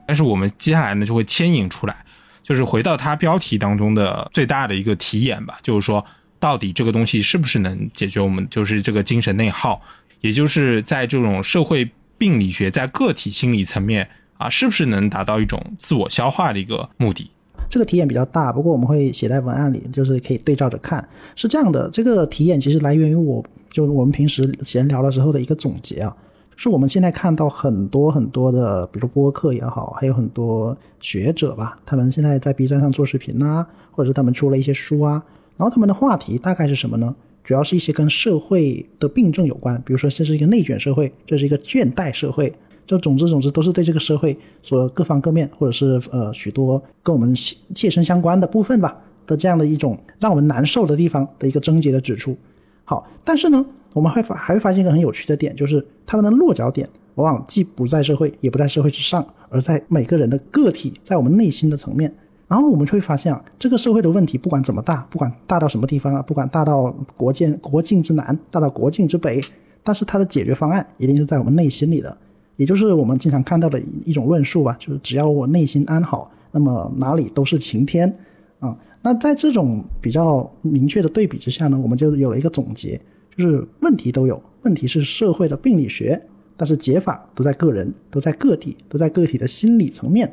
[0.07, 2.05] 但是我们接下来呢，就会牵引出来，
[2.43, 6.05] 就是回到它标题当中的最大的一个题眼吧，就是说，
[6.39, 9.81] 到底这个东西是不是能解决我们就是这个精神内耗，
[10.21, 17.31] 也就是在这种社会病理学在个体心理层面啊，是不是能达到一种自我消化的一个目的？
[17.75, 21.05] 这个题眼比较大，不过我们会写在文案里，就是可以对照着看。
[21.35, 26.17] 是这样的，这个题眼其实来源于我，就我们平时闲聊的时候的一个总结啊，
[26.55, 35.21] 就是我们现在看到很多很多的，比如说播客也好，还有很多学者吧，他们现在在 B 站上做视频啊，或者是他们出了一些书啊，
[35.57, 37.13] 然后他们的话题大概是什么呢？
[37.43, 42.55] 主要是一些跟社会的病症有关，比如说这是一个内卷社会，这是一个倦怠社会。
[42.87, 52.37] 就总之总之都是对这个社会所各方各面，或者是呃许多跟我们切切身相关的部分吧的这样的一种让我们难受的地方的一个症结的指出。
[52.85, 62.15] 好，但是呢，我们会发还会发现一个很有趣的点，就是他们的落脚点往往既不在社会，也不在社会之上，而在每个人的个体，在我们内心的层面。
[62.47, 69.41] 然后我们就会发现啊，这个社会的问题不管怎么大，不管大到什么地方啊，不管大到国境国境之南，大到国境之北，
[69.83, 72.15] 但是它的解决方案一定是在我们内心里的。
[72.57, 78.13] 也就是我们经常看到的一种论述吧，就是只要我内心安好，那么哪里都是晴天
[78.61, 78.77] 啊。
[79.03, 83.01] 那在这种比较明确的对比之下呢，我们就有了一个总结，
[83.37, 86.21] 就是问题都有，问题是社会的病理学，
[86.57, 90.33] 但是解法都在个人，都在个体，都在个体的心理层面。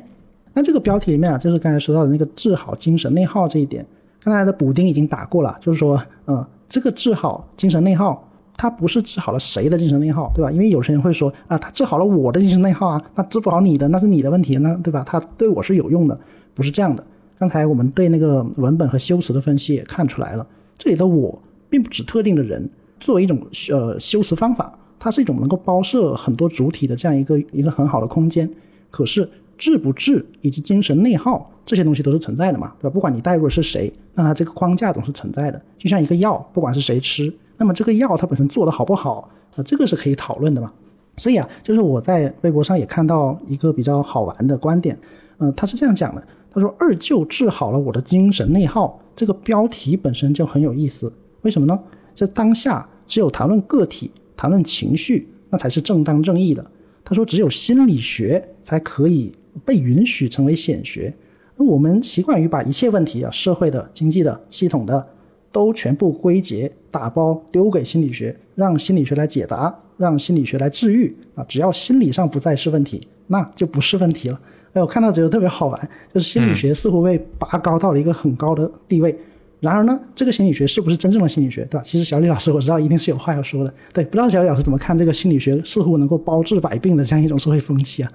[0.54, 3.84] 那这个标题里面啊，就是刚才说到的那个治好精神内耗这一点，
[4.22, 8.28] 刚才的补丁已经打过了，就是说，嗯，这个治好精神内耗。
[8.56, 10.50] 他不是治好了谁的精神内耗，对吧？
[10.50, 15.02] 因为有些人会说啊，他治好了我的精神内耗啊，那治不好你的，那是你的问题呢，对吧？
[15.06, 16.18] 他对我是有用的，
[16.54, 17.04] 不是这样的。
[17.38, 20.46] 刚才我们对那个文本和修辞的分析也看出来了，
[20.78, 22.68] 这里的我并不指特定的人，
[23.00, 28.48] 作为一种呃修辞方法，它是一种能够包摄很多主体的这样一个一个很好的空间。
[28.90, 32.90] 可是治不治以及精神内耗这些东西都是存在的嘛，对吧？
[32.90, 35.60] 不管你代入的是谁，那它这个框架总是存在的。
[35.78, 40.72] 就像一个药，不管是谁吃，那么这个药它本身做的好不好，啊，这个是可以讨论的嘛。
[41.16, 44.98] 所以啊，就是我在微博上也看到一个比较好玩的观点，
[45.38, 51.78] 嗯，他是这样讲的，他说二舅治好了我的精神内耗，这个标题本身就很有意思，为什么呢？
[52.16, 56.68] 这当下只有谈论个体、谈论情绪，那才是正当正义的。
[57.04, 59.32] 他说，只有心理学才可以
[59.64, 61.14] 被允许成为显学。
[61.54, 65.06] 那我们习惯于把一切问题啊，社会的、经济的、系统的，
[65.52, 71.44] 都全部归结、打包丢给心理学，让心理学来解答，让心理学来治愈啊。
[71.48, 74.40] 只要心理上不再是问题，那就不是问题了。
[74.74, 79.18] 哎，我看到觉得特别好玩，就是心理学似乎被拔高到了一个很高的地位。
[79.58, 81.84] 然而呢，这个心理学是不是真正的心理学，对吧？
[81.84, 88.12] 其实小李老师我知道一定是有话要说的，对，不知道小李老师怎么看这个心理学似乎能够包治百病的这样一种社会风气啊？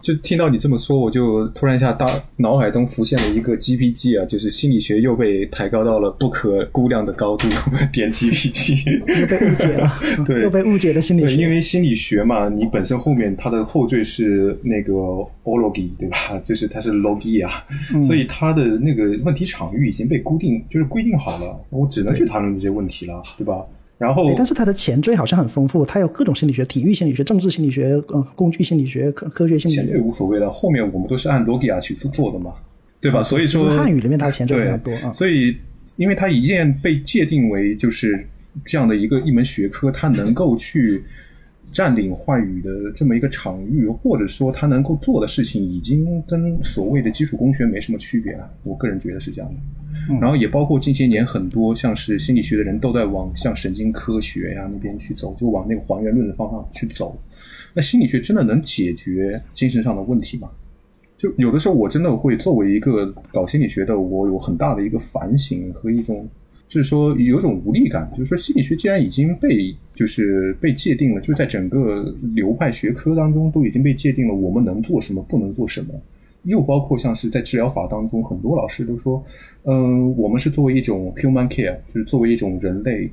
[0.00, 2.06] 就听到你这么说，我就突然一下大
[2.36, 7.48] 脑海中浮现了一个 GPG 啊，就是心理学又被抬高到了不可估量的高度，
[7.92, 9.92] 点 GPG 又被误解了，
[10.24, 11.26] 对，又被误解的心理学。
[11.26, 14.92] 对，因为心理学嘛，你本身后面它的后缀是那个
[15.44, 16.40] ology，对吧？
[16.44, 17.48] 就是它是 logia，
[18.04, 23.64] 所以它的那个问题场域已经被固定，就是规定好了，我只能去谈论这些问题了，对吧？
[23.98, 29.82] 然后，但是它的前缀好像很丰富，它有各种心理学、体育心理学、政治心理学、呃，工具心理学、科科学心理学。
[29.82, 32.52] 前缀无所谓的，后面我们都是按 logia 去做的嘛，
[33.00, 33.24] 对吧？
[33.24, 35.12] 所以说汉语里面它的前缀比较多啊。
[35.12, 35.56] 所以，
[35.96, 38.24] 因为它已经被界定为就是
[38.64, 41.02] 这样的一个一门学科，它能够去
[41.70, 48.50] 占领话语的这么一个场域，或者说他能够做的事情，已经跟所谓的基础工学没什么区别了。
[48.62, 49.60] 我个人觉得是这样的。
[50.20, 57.18] 然后也包括近些年很多像是心理学的人都在往像神经科学呀那边去走，就往那个还原论的方向去走。
[57.74, 60.48] 那心理学真的能解决精神上的问题吗？
[61.18, 66.26] 就有的时候我真的会作为一个搞心理学的，我有很大的一个反省和一种，
[66.68, 68.08] 就是说有一种无力感。
[68.12, 75.88] 就是说心理学既然已经被就是被界定了，就在整个流派学科当中都已经被界定了，我们能做什么，不能做什么。
[76.44, 79.24] 又包括像是在治疗法当中，很多老师都说，
[79.64, 83.10] 嗯，我们是作为一种 human care，就是作为一种人类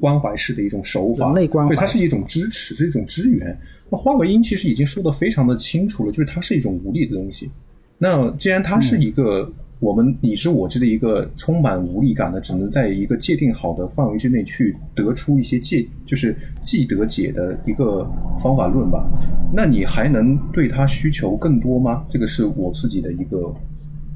[0.00, 3.56] 关怀式的一种手法，人类关怀，对，它是一种支持，是一种支援。
[3.90, 7.50] 那华为英其实已经说的非常的清楚了，就是它是一种无力的东西。
[7.98, 9.52] 那既然它是一个。
[9.82, 18.08] 我们你知我知的一个充满无力感的，只能在一个界定好的范围之内去得出一些界，就是既得解的一个
[18.40, 19.04] 方法论吧。
[19.52, 22.04] 那你还能对他需求更多吗？
[22.08, 23.52] 这个是我自己的一个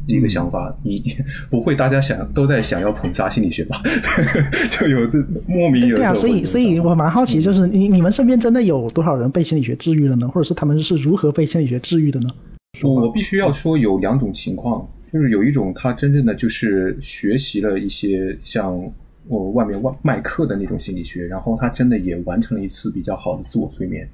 [0.07, 0.73] 一个想法。
[0.85, 1.17] 你
[1.51, 3.83] 不会大家想都在想要捧杀心理学吧？
[4.71, 10.29] 就有这莫名有对啊，所以所以我蛮好奇，就是你你们身边真的有多少人被心理学治愈了呢？
[10.29, 12.31] 或者是他们是如何被心理学治愈的呢？
[12.85, 14.87] 我必须要说有两种情况。
[15.13, 18.79] 就是有一种，他真正的就是学习了一些像
[19.29, 24.09] 我外面外卖课的那种心理学，然后他真的也完成了一次比较好的自我催眠。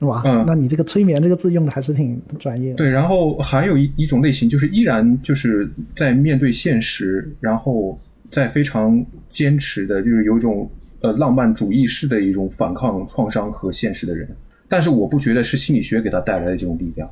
[0.00, 2.74] 哇，嗯那你这个催眠这个字用的还是挺专业。
[2.74, 7.98] 对，然后还有一一种类型，就是依然就是在面对现实，然后
[8.30, 10.68] 在非常坚持的，就是有一种
[11.00, 14.28] 呃浪漫主义式的一种反抗创伤和现实的人。
[14.68, 17.08] 但是我不觉得是心理学给他带来的这种力量。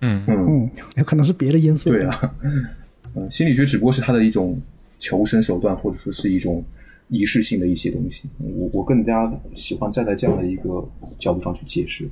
[0.00, 1.90] 嗯嗯，有可能是别的因素。
[1.90, 4.60] 对啊，嗯，心理学只不过是他的一种
[4.98, 6.64] 求生手段，或者说是一种
[7.08, 8.28] 仪式性的一些东西。
[8.38, 12.08] 我我更加喜欢站在这样的一个角度上去解释。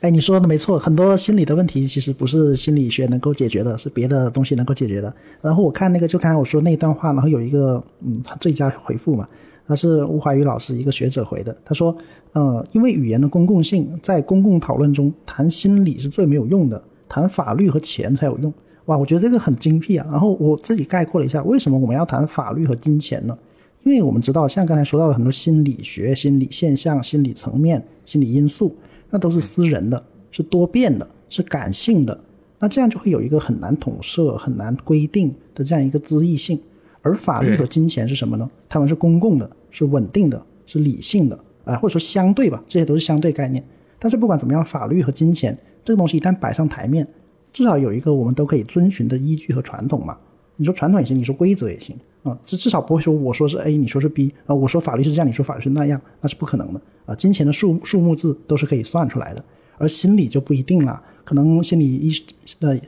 [0.00, 5.14] 哎，你说的没错，很多心理的问题其实不是心理学能够解决的，是别的东西能够解决的。
[5.40, 9.26] 然后我看那个，就刚才我说那段话，然后有一个嗯最佳回复嘛。
[9.66, 11.96] 他是吴怀宇老师一个学者回的，他说，
[12.32, 18.52] 呃，因为语言的公共性，在公共讨论中谈心理是最没有用的，谈法律和钱才有用。
[18.86, 20.06] 哇，我觉得这个很精辟啊。
[20.10, 23.36] 然后我自己概括了一下，为什么我们要谈法律和金钱呢？
[23.84, 28.74] 因为我们知道，像刚才说到了很多心理学、心理现象、心理层面、心理因素，
[29.10, 32.18] 那都是私人的，是多变的，是感性的。
[32.58, 36.58] 那这样就会有一个很难统摄、很难规定的这样一个恣意性。
[37.04, 38.50] 而法律和金钱是什么呢？
[38.66, 43.62] 他们是公共的，是稳定的，是理性的，啊，或者说相对吧，这些都是相对概念。
[43.98, 47.06] 但是不管怎么样，法律和金钱这个东西一旦摆上台面，
[47.52, 50.16] 至少有一个我们都可以遵循的依据和传统嘛。
[50.56, 57.14] 你说传统也行，你说规则也行啊，这至少不会说我说是 A，你说是 B 啊，我说法律是这样，你说法律是那样，那是不可能的啊。
[57.14, 59.44] 金钱的数数目字都是可以算出来的，
[59.76, 62.10] 而心理就不一定了，可能心理医
[62.60, 62.80] 呃。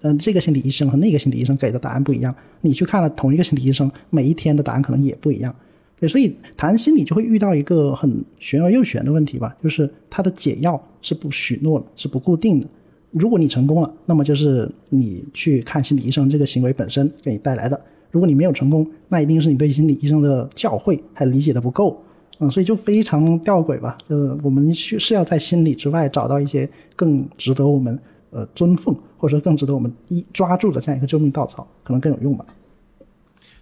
[0.00, 2.34] 嗯，这个心理医生和那个心理医生给的答案不一样。
[2.60, 5.54] 你去看了同一个心理医生，每一天的答案可能也不一样。
[5.98, 12.66] 对，所以谈心理就会遇到一个很玄而又玄的问题吧，就是它的解药是不许诺的，是不固定的。
[13.12, 17.76] 如果你成功了，那么就是你去看心理医生这个行为本身给你带来的；
[18.10, 22.02] 如果你没有成功，那一定是你对心理医生的教诲还理解的不够。
[22.38, 23.96] 嗯，所以就非常吊诡吧。
[24.08, 27.96] 就是我们是是要在心理之外找到一些更值得我们
[28.32, 32.44] 呃尊奉，或者说更值得我们一抓住的这样一个救命稻草，可能更有用吧。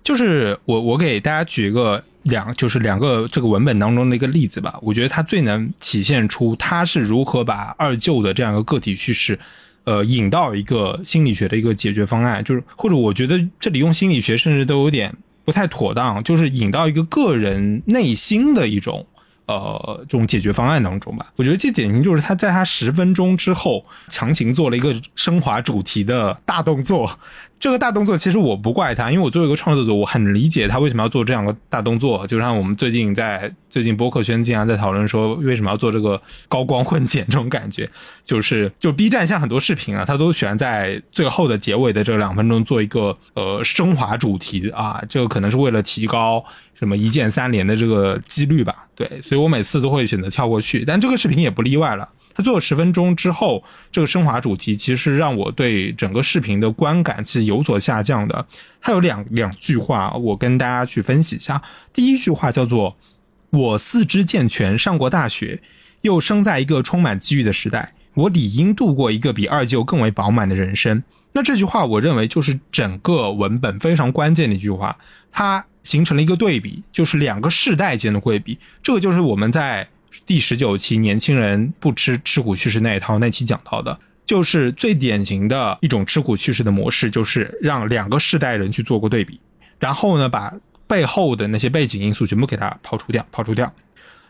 [0.03, 9.39] 就是我我给大家举一个两就是两个这个文本当中的一个例子吧，我觉得它最能体现出他是如何把二舅的这样一个个体叙事，
[9.85, 15.15] 呃，引到一个心理学的一个解决方案，就是或者我觉得这里用心理学甚至都有点
[15.45, 19.07] 不太妥当，就是引到一个个人内心的一种。
[19.51, 27.19] 呃，这种解决方案当中吧，我觉得这典型就是他在他十分钟之后强行做了一个升华主题的大动作。
[27.59, 32.27] 这个大动作其实我不怪他，因为我作为一个创作者，我很理解他为什么要做这样的大动作。
[32.27, 37.91] 就像我们最近在最近播客圈经常在讨论说，为什么要做这个高光混剪这种感觉，
[38.25, 46.43] 就是就 B 站像很多视频啊，他都喜欢在最后的结尾的这两分钟做一个呃升华主题啊，这个可能是为了提高。
[46.81, 52.09] 什么一键三连的这个几率吧，对，所以我每次都会选择跳过去，但这个视频也不例外了。
[52.33, 53.63] 他做了十分钟之后，
[53.93, 58.47] 这个升华主题其实让我对整个视频的观感其实有所下降的。
[58.81, 61.61] 他有两两句话，我跟大家去分析一下。
[61.93, 62.97] 第一句话叫做
[63.51, 65.61] “我四肢健全，上过大学，
[66.01, 71.03] 又生在一个充满机遇的时代，我理应度过一个比二舅更为饱满的人生。”
[71.35, 74.97] 那这句话，我认为就是整个文本非常关键的一句话，
[75.31, 75.67] 它。
[75.83, 78.59] 形成了一个对比，就是两个世代间的对比。
[78.83, 79.89] 这个就是我们在
[80.27, 89.41] 第十九期“年轻人不吃吃苦趋势”那一套那期讲到的，就是最典型的一种吃苦趋势的模式，就是让两个世代人去做过对比，
[89.79, 90.53] 然后呢，把
[90.87, 93.73] 背后的那些背景因素全部给它抛除掉，抛除掉。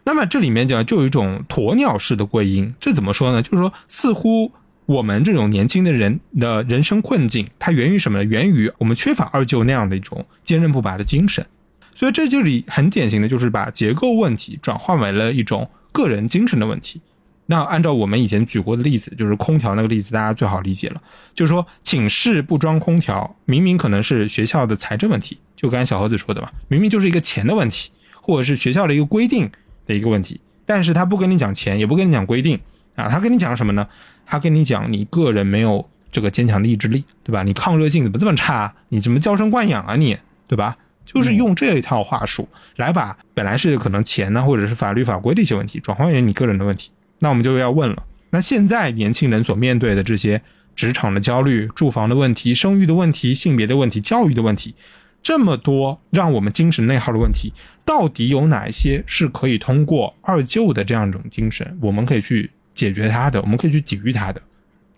[0.05, 3.43] 那么这里面讲就有一种鸵鸟式的归因，这怎么说呢？
[3.43, 4.53] 就是说，似乎。
[4.91, 8.25] 我们这种年轻的人的人生困境，它源于什么呢？
[8.25, 11.47] 源于我们缺乏二舅那样的一种坚韧不拔的精神。
[11.95, 17.01] 所以这就里很典型的就是把结构问题转化为了一种个人精神的问题。
[17.47, 21.01] 那按照我们以前举过的例子，就是空调那个例子，大家最好理解了。
[21.37, 29.49] 就是说，寝室不装空调，明明可能是学校的财政问题，就刚才小盒子说的嘛，明明就是一个钱的问题，或者是学校的一个规定
[29.87, 32.59] 的一个问题，但是他不跟你讲钱，也不跟你讲规定
[33.01, 33.87] 啊，他跟你讲什么呢？
[34.27, 37.43] 他跟你讲，你个人没有这个坚强的意志力，对吧？
[37.43, 38.73] 你抗热性怎么这么差？
[38.89, 39.97] 你怎么娇生惯养啊？
[39.97, 40.77] 你，对吧？
[41.05, 46.93] 就是用这一套话术来把本来是可能钱呢，或者是法律法规的一些问题，转换为你个人的问题。
[47.19, 50.41] 那我们就要问了：那现在年轻人所面对的这些
[50.77, 54.77] 职场的焦虑、住房的问题、生育的问题、性别的问题、教育的问题，
[55.21, 57.53] 这么多让我们精神内耗的问题，
[57.85, 62.49] 到底有哪一些是可以通过二舅的这样一种精神，我们可以去？
[62.81, 64.41] 解决他的，我们可以去抵御他的。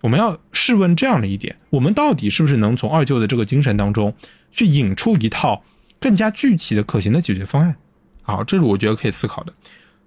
[0.00, 4.14] 我们要试问这样的一点：我们到底是不是能从二舅的这个精神当中
[4.52, 5.64] 去引出一套
[5.98, 7.74] 更加具体的、可行的解决方案？
[8.22, 9.52] 好，这是我觉得可以思考的。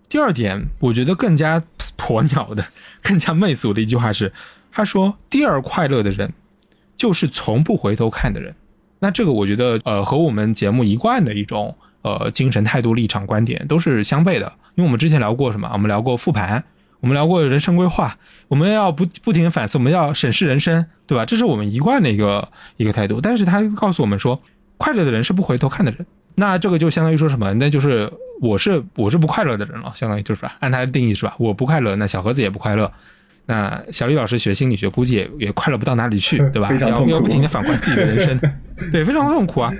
[0.07, 1.61] 第二点，我觉得更加
[1.97, 2.65] 鸵鸟的、
[3.01, 4.31] 更加媚俗的一句话是：
[4.71, 6.31] 他说，第二快乐的人
[6.95, 8.55] 就是从不回头看的人。
[8.99, 14.53] 那这个我觉得，呃，和我们节目一贯的一种呃精神态度、立场、观点都是相悖的。
[14.75, 15.69] 因为我们之前聊过什么？
[15.73, 16.63] 我们聊过复盘。
[16.99, 18.17] 我们聊过人生规划，
[18.47, 21.25] 我们要不不停的反思，我们要审视人生，对吧？
[21.25, 23.21] 这是我们一贯的一个一个态度。
[23.21, 24.41] 但是他告诉我们说，
[24.77, 26.05] 快乐的人是不回头看的人。
[26.35, 27.53] 那这个就相当于说什么？
[27.53, 30.55] 那就是我是我是不快乐的人了，相当于就是吧？
[30.59, 31.35] 按他的定义是吧？
[31.37, 32.91] 我不快乐，那小盒子也不快乐，
[33.45, 36.69] 那小李老师学心理学估计也也快乐不到哪里去， 对吧？
[36.81, 38.39] 要要不停的反观自己的人生，
[38.91, 39.71] 对，非常痛苦啊，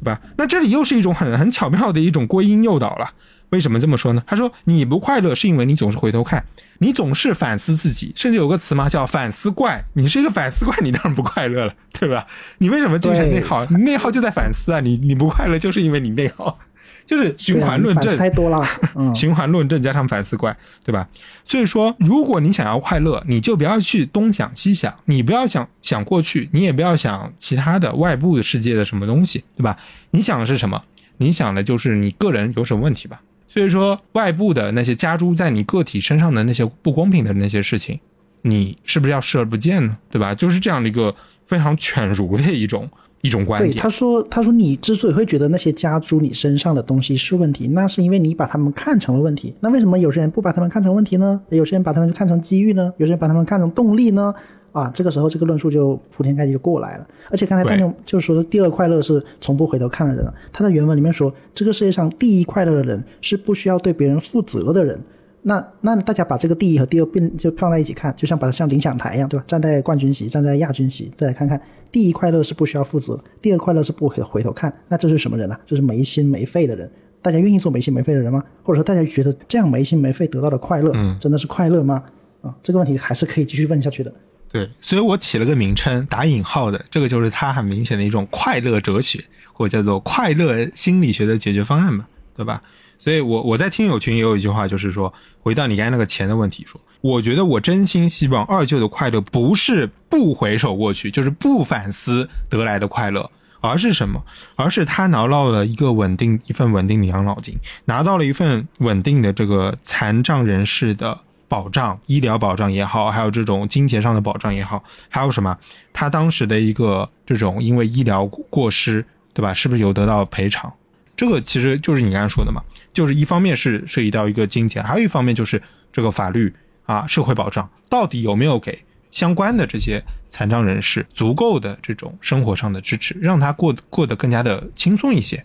[0.00, 0.20] 对吧？
[0.36, 3.10] 那这里又是一种很很巧妙的一种归因诱导了。
[3.52, 4.22] 为什么这么说呢？
[4.26, 6.42] 他说你不快乐是因为你总是回头看，
[6.78, 9.84] 你总是反思自己，甚至有个词嘛叫反思怪。
[9.92, 12.26] 你是一个反思怪，你当然不快乐了，对吧？
[12.58, 13.64] 你为什么精神内耗？
[13.66, 14.80] 内耗就在反思啊！
[14.80, 16.58] 你你不快乐就是因为你内耗，
[17.04, 18.66] 就是循环论证太多了。
[19.14, 21.06] 循环论证加上反思怪，对吧？
[21.44, 29.76] 所以说，如果你想要快乐，你就不要去东想西想，你不要想想过去，你也不要想其他的外部的世界的什么东西，对吧？
[30.10, 30.82] 你想的是什么？
[31.18, 33.20] 你想的就是你个人有什么问题吧？
[33.52, 38.00] 所以说，外部的那些加诸在你个体身上的那些不公平的那些事情，
[38.40, 39.94] 你是不是要视而不见呢？
[40.08, 40.34] 对吧？
[40.34, 42.88] 就是这样的一个非常犬儒的一种
[43.20, 43.76] 一种观点。
[43.76, 49.54] 他说：“他说你之所以会觉得那些加诸你身上的东西是问题，那是因为你把他们看成了问题。
[49.60, 51.38] 那为什么有些人不把他们看成问题呢？
[51.50, 52.90] 有些人把他们看成机遇呢？
[52.96, 54.32] 有些人把他们看成动力呢？”
[54.72, 57.06] 啊，这个时候这个论述就铺天盖地就过来了。
[57.30, 60.32] 而且刚才大牛就说，第二快乐是从不回头看的人。
[60.52, 64.98] 他的原文里面说，这个世界上第一快乐的人是不需要对别人负责的人。
[65.42, 69.44] 那那大家把这个第一和第二并就放在一起看，就像把它像领奖台一样，对吧？
[69.48, 71.60] 站在冠军席，站在亚军席，再来看看
[71.90, 74.72] 第一快乐是不需要负责，第二快乐是不可回头看。
[74.88, 75.60] 那这是什么人啊？
[75.66, 76.88] 这是没心没肺的人。
[77.20, 78.42] 大家愿意做没心没肺的人吗？
[78.62, 82.02] 或者说大家觉得这样没心没肺得到的快乐，嗯真的是快乐吗？
[82.40, 84.12] 啊，这个问题还是可以继续问下去的。
[84.52, 92.60] 对，所以我起了个名称，打引号的，这个就是它很明显的一种快乐哲学，或者叫做快乐心理学的解决方案嘛，对吧？
[92.98, 103.28] 所以我我在听友群也有一句话，就是说，回到你刚才那个钱的问题说，我觉得我真心希望二舅的快乐不是不回首过去，就是不反思得来的快乐，
[103.60, 104.22] 而是什么？
[104.54, 111.18] 而是他拿到了一个稳定一份稳定的养老金，拿到了一份稳定的这个残障人士的
[111.52, 115.54] 保障，医疗保障也好，还有这种金钱上的保障也好，还有什么？
[115.92, 119.52] 他当时的一个这种因为医疗过失，对吧？
[119.52, 120.72] 是不是有得到赔偿？
[121.14, 122.62] 这个其实就是你刚才说的嘛，
[122.94, 126.50] 就是一方面是涉及到一个金钱，还有一方面就是这个法律
[126.86, 135.44] 啊，社会保障到底有没有给相关的这些残障人士足够的这种生活上的支持，让他过过得更加的轻松一些。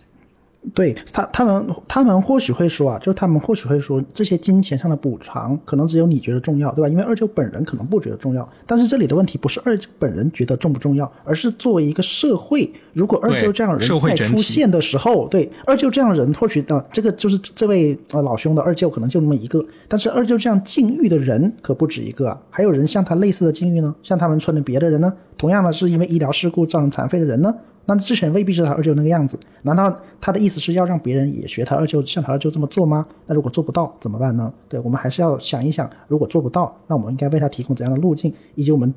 [0.74, 6.90] 对他，他们他们或许会说啊，就是他们或许会说，这些金钱上的补偿可能只有你觉得重要，对吧？
[6.90, 8.48] 因为二舅本人可能不觉得重要。
[8.66, 27.56] 但是这里的问题不是二舅本人觉得重不重要，而是作为一个社会，如果二舅这样的人在出现的时候，对二舅这样的人，或许啊，这个就是这位呃老兄的二舅可能就那么一个，但是二舅这样境遇的人可不止一个啊，还有人像他类似的境遇呢，像他们村的别的人呢，同样的是因为医疗事故造成残废的人呢。
[27.88, 33.04] 那之前未必是他二舅那个样子，难道他的意思是要让别人也学他二舅，像他二舅这么做吗？
[33.26, 34.54] 那如果做不到怎么办呢？
[34.68, 38.94] 对我们还是要想一想，如果做不到，那我们应该为他提供怎样的路径，以及我们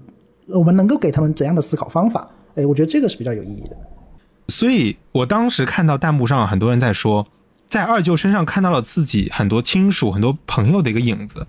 [0.48, 2.28] 我们能够给他们怎样的思考方法？
[2.56, 3.76] 哎，我觉得这个是比较有意义的。
[4.48, 7.24] 所以我当时看到弹幕上很多人在说，
[7.68, 11.46] 在二舅身上看到了自己很多亲属、很多朋友的一个影子。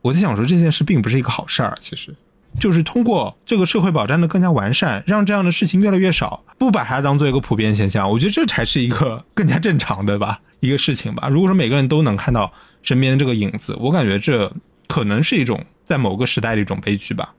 [0.00, 2.14] 我在想说，这件事并不是一个好事儿，其实
[2.58, 8.10] 就是通过这个社会保障的更加完善，让这样的事情越来越少，不把它当做一个普遍现象。
[8.10, 11.28] 我觉得这才是一个 更加正常的吧一个事情吧。
[11.28, 12.52] 如果说每个人都能看到
[12.82, 14.52] 身边的这个影子，我感觉这
[14.86, 17.34] 可能是一种在某个时代的一种悲剧吧。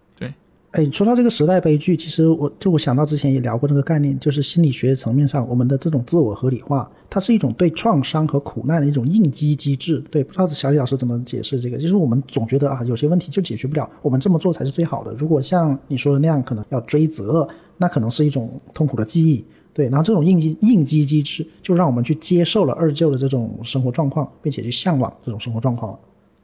[0.71, 9.99] 哎，说到这个时代悲剧，其实我就我想到之前也聊过这个概念，就是心理学层面上，我们的这种自我合理化，它是一种对创伤和苦难的一种应激机制。
[10.11, 11.77] 对，不知道小李老师怎么解释这个？
[11.79, 15.11] 就是我们总觉得啊，有些问题就解决不了，我们这么做才是最好的。
[15.13, 19.43] 如果像你说的那样，可能要追责，那可能是一种痛苦的记忆。
[19.73, 25.99] 对，然后这种应激应激机制，就让我们去接受了二舅的这种生活状况，并且去向往这种生活状况了。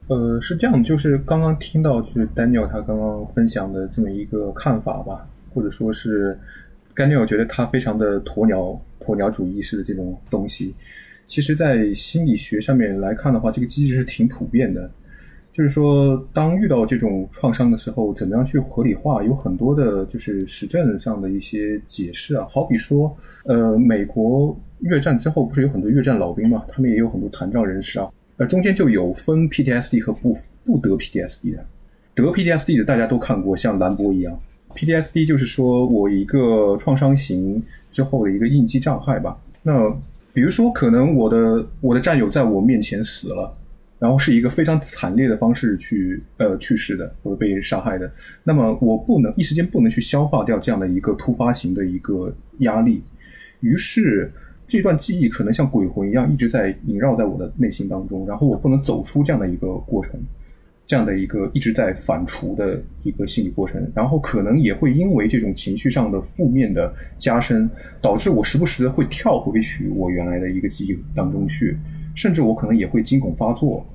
[0.08, 6.38] 呃，是这样，就是刚刚听到就是 Daniel 他刚刚分享的这么一个看法吧，或者说是
[6.94, 10.74] Daniel 觉得他非常的鸵鸟鸵鸟主义式的这种东西，
[11.26, 14.88] 其实，在心理学上面来看的话，这个机制是挺普遍的。
[15.52, 22.46] 就是说，当遇到这种创伤的时候，怎么样去合理化，有很多的就是实证上的一些解释啊。
[22.48, 28.06] 好比说，呃，美国越战之后不是有很多越战老兵嘛，他们也有很多残障人士啊。
[28.38, 31.64] 呃，中间就有分 PTSD 和不不得 PTSD 的。
[32.14, 34.38] 得 PTSD 的大家都看过，像兰博一样。
[34.74, 39.38] PTSD 就是说我一个创伤型之后的一个应激障碍吧。
[39.62, 39.90] 那
[40.34, 43.56] 比如说，可能我的我的战友在我面前死了，
[43.98, 48.10] 然后是一个非常惨烈的方式去呃去世的，或者被杀害的。
[48.44, 53.02] 那么我不能一时间不能去消化掉这样的一个突发型的一个压力，
[53.60, 54.30] 于是。
[54.66, 60.20] 这段记忆可能像鬼魂一样一直在萦绕在我的内心当中，然后我不能走出这样的一个过程，
[60.86, 71.76] 这样的一个一直在反刍的一个心理过程，然后可能也会因为这种情绪上的负面的加深，导致我时不时的会跳回去我原来的一个记忆当中去，
[72.16, 73.86] 甚至我可能也会惊恐发作，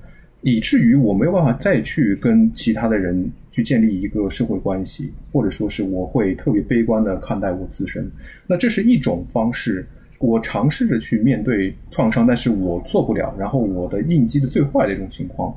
[0.41, 8.09] 以至于我没有办法再去跟其他的人去建立一个社会关系，或者说是我会特别悲观的看待我自身，
[8.47, 9.85] 那这是一种方式。
[10.21, 13.35] 我尝试着去面对创伤，但是我做不了。
[13.39, 15.53] 然后我的应激的最坏的一种情况，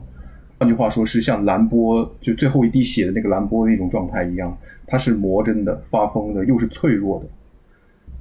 [0.58, 4.56] 换句话说是像兰波就最后一滴血的那个兰波的一种状态一样，
[4.86, 7.26] 它是魔怔的、发疯的，又是脆弱的。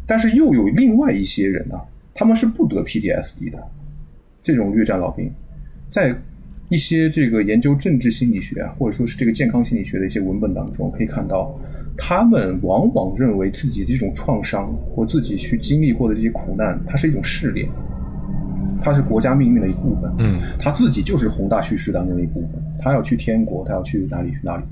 [0.06, 1.80] 但是又有另外一些人啊，
[2.14, 3.58] 他们是不得 PTSD 的，
[4.42, 5.32] 这种越战老兵，
[5.90, 6.14] 在
[6.68, 11.58] 一些这个研究政治心理学，或者说是这个健康心理学的一些文本当中，可以看到。
[11.98, 17.70] 他们往往认为自己的这种创伤或自己去经历过的这些苦难，它是一种试炼，
[18.82, 20.12] 它是国家命运的一部分。
[20.18, 22.62] 嗯，他自己就是宏大叙事当中的一部分。
[22.82, 24.64] 他要去天国，他要去哪里去哪里，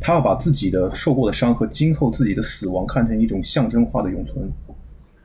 [0.00, 4.50] 他要把自己的受过的伤和今后自己的死亡看成一种象征化的永存。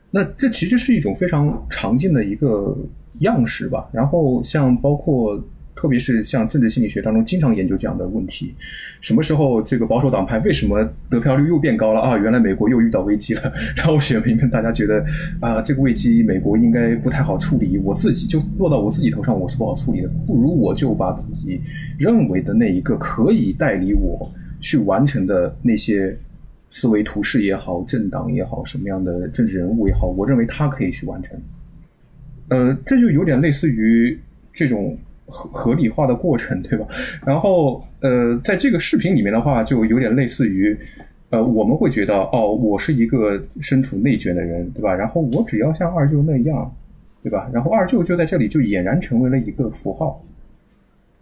[0.09, 2.77] 那这其实是一种非常常见的一个
[3.19, 3.89] 样式吧。
[3.91, 5.43] 然后像包括
[5.75, 8.53] 特别是像政治心理学当中经常研究这样的问题，
[9.01, 12.17] 什么时候这个保守党派为什么得票率又变高了啊？
[12.17, 15.03] 原来美国又遇到危机了， 然后选民们大家觉得
[15.39, 21.59] 啊，这个危机美国应该不太好处理，我自己就落到我自己头上，我是不好处理的，不如我就把自己
[21.97, 26.17] 认为的那一个可以代理我去完成的那些
[26.69, 31.39] 思维图式也好，政党也好，什么样的政治人物也好，我认为他可以去完成。
[32.49, 34.19] 呃，这就有点类似于
[34.53, 34.97] 这种
[35.33, 36.85] 合理化的过程，对吧？
[37.25, 40.77] 然后，呃，在这个视频里面的话，就有点类似于，
[41.31, 44.93] 呃，我们会觉得，哦，我是一个身处内卷的人，对吧？
[44.93, 46.71] 然后我只要像二舅那样，
[47.23, 47.49] 对吧？
[47.51, 50.23] 然后二舅就在这里就俨然成为了一个符号，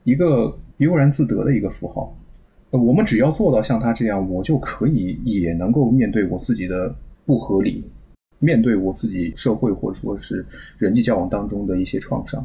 [0.03, 2.13] 一个悠然自得的一个符号。
[2.71, 6.93] 呃我们只要做到像他这样，我就可以也能够面对我自己的
[7.25, 7.83] 不合理。
[8.43, 10.43] 面对我自己社会或者说是
[10.79, 12.43] 人际交往当中的一些创伤，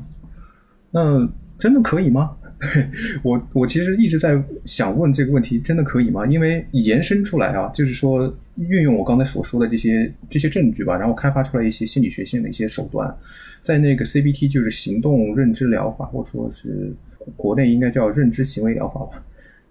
[0.91, 1.27] 那
[1.59, 2.31] 真的可以吗？
[3.23, 6.25] 我我其实一直在想问这个问题，真的可以吗？
[6.27, 13.15] 因为延伸出来啊，就是说运用我刚才所说的这些这些证据吧，然后开发出来一些心理学性的一些手段，
[13.63, 16.95] 在那个 CBT 就是行动认知疗法，或者说是
[17.37, 19.23] 国内应该叫认知行为疗法吧。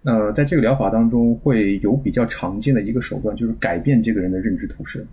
[0.03, 5.03] 呃，在这个疗法当中会有比较常见的一个手段，就是改变这个人的认知图式。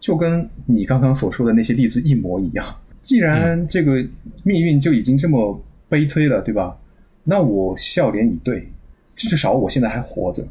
[0.00, 2.64] 就跟你刚刚所说的那些例子一模一样。
[3.02, 4.02] 既然这个
[4.44, 6.76] 命运就已经这么悲催了，对吧？
[7.24, 8.68] 那我笑脸以对，
[9.14, 10.42] 至少我现在还活着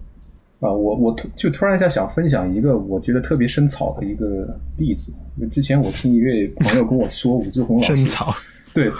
[0.59, 0.71] 啊！
[0.71, 5.11] 我我突就突然一下想分享一个我觉得特别生草的一个例子。
[5.49, 8.33] 之前我听一位朋友跟我说，武志红老师生草，
[8.73, 8.91] 对。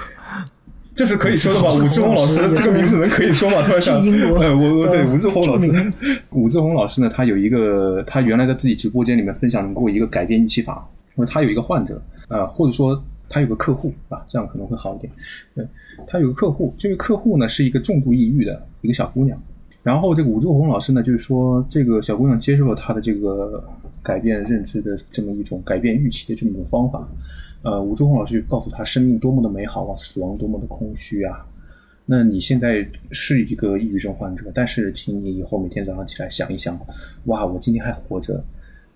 [0.95, 1.71] 这是可以说的吧？
[1.75, 3.61] 武志红老师这个名字能可以说吗？
[3.61, 3.99] 突然想，
[4.39, 5.71] 呃，我我对武志红老师，
[6.31, 10.89] 武志红老师呢，他有一个，他原来在自己直播间里面分享过一个改变预期法。
[11.15, 12.99] 因为他有一个患者，呃，或者说
[13.29, 15.11] 他有个客户啊，这样可能会好一点。
[15.55, 15.65] 对，
[16.07, 19.41] 他有个客户，这个客户呢是一个重度抑郁的一个小姑娘。
[19.83, 23.63] 然后这个武志红老师呢，就是说这个小姑娘接受了他的这个
[24.03, 27.07] 改变认知的这么一种改变预期的这么一种方法。
[27.63, 31.45] 呃，吴志红老师就告诉他，生命多么的美好啊，死亡多么的空虚啊。
[32.05, 36.79] 那你现在是一个抑郁症患者，但是请你以后每天早上起来想一想，
[37.25, 38.41] 哇，我今天还活着，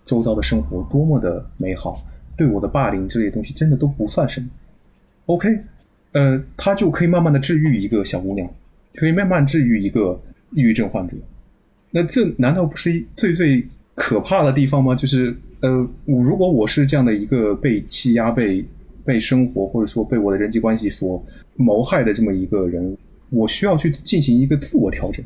[0.06, 1.98] 周遭的生活多么的美好，
[2.42, 4.48] 对我的霸凌之类的东西真的都不算什么。
[5.28, 5.48] OK，
[6.14, 8.50] 呃，他就可以慢慢的治愈一个小姑娘，
[8.96, 10.20] 可以慢慢治愈一个
[10.56, 11.14] 抑郁症患者。
[11.92, 13.64] 那这难道不是最最
[13.94, 14.96] 可怕的地方吗？
[14.96, 15.36] 就是。
[15.62, 18.66] 呃，如果我是这样的一个被欺压、被
[19.06, 21.24] 被生活或者说被我的人际关系所
[21.56, 22.98] 谋害的这么一个人，
[23.30, 25.24] 我需要去进行一个自我调整。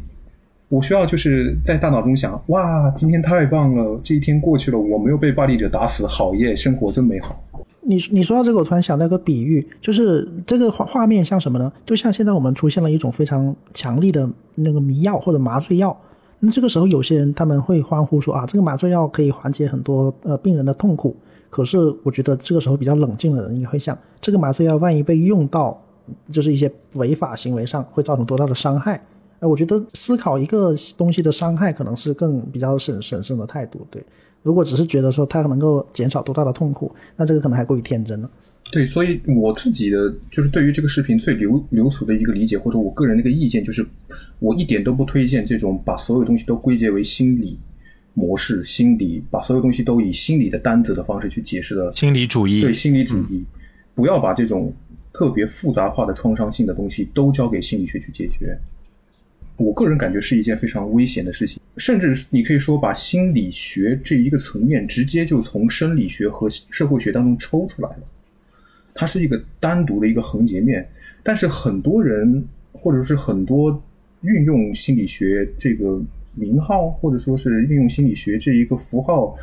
[0.68, 7.40] 我需要就是在大脑中想：哇，今天太棒了，这一天过去了，我没有被暴力者打死，好耶，生活真美好。
[7.82, 11.72] 你你说到这个，我突然想到一个比喻，就是这个画画面像什么呢？
[11.86, 15.96] 就像现在我们出现了一种非常强力的那个迷药或者麻醉药。
[16.40, 21.16] 那这个时候，有些人他们会欢呼说啊，这个麻醉药可以缓解很多呃病人的痛苦。
[21.48, 25.80] 可是我觉得这个时候比较冷静的人也会想，这个麻醉药万一被用到，
[26.32, 29.00] 就是一些违法行为上，会造成多大的伤害？
[29.40, 33.86] 哎，我觉得思考一个东西的伤害，可能是更比较审审慎的态度。
[33.92, 34.04] 对，
[34.44, 38.30] 如果只是觉得说它能够减少多大的痛苦，那这个可能还过于天真了。
[38.72, 43.86] 对，所以我自己的就是对于这个视频最流流俗的一个理解，或者我个人的一个意见，就是
[44.40, 47.60] 我一点都不推荐这种把所有东西都归结为心理
[48.14, 52.62] 模式、心理，把所有东西都以心理的单子的方式去解释的心理主义。
[52.62, 53.46] 对心理主义，
[53.94, 54.74] 不要把这种
[55.14, 58.58] 特别复杂化的创伤性的东西都交给心理学去解决。
[59.58, 68.04] 我个人感觉是一件非常危险的事情，甚至你可以说把心理学这一个层面直接就从生理学和社会学当中抽出来了。
[68.94, 70.88] 它是一个单独的一个横截面，
[71.24, 73.82] 但是很多人或者是很多
[74.22, 76.02] 运用心理学这个
[76.34, 79.38] 名号，或者说是运用心理学这一个符号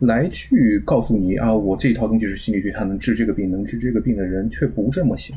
[0.00, 5.36] 来去告诉你啊，我这一套东西是心理学，它能治这个病，能治这个病的人却不这么想。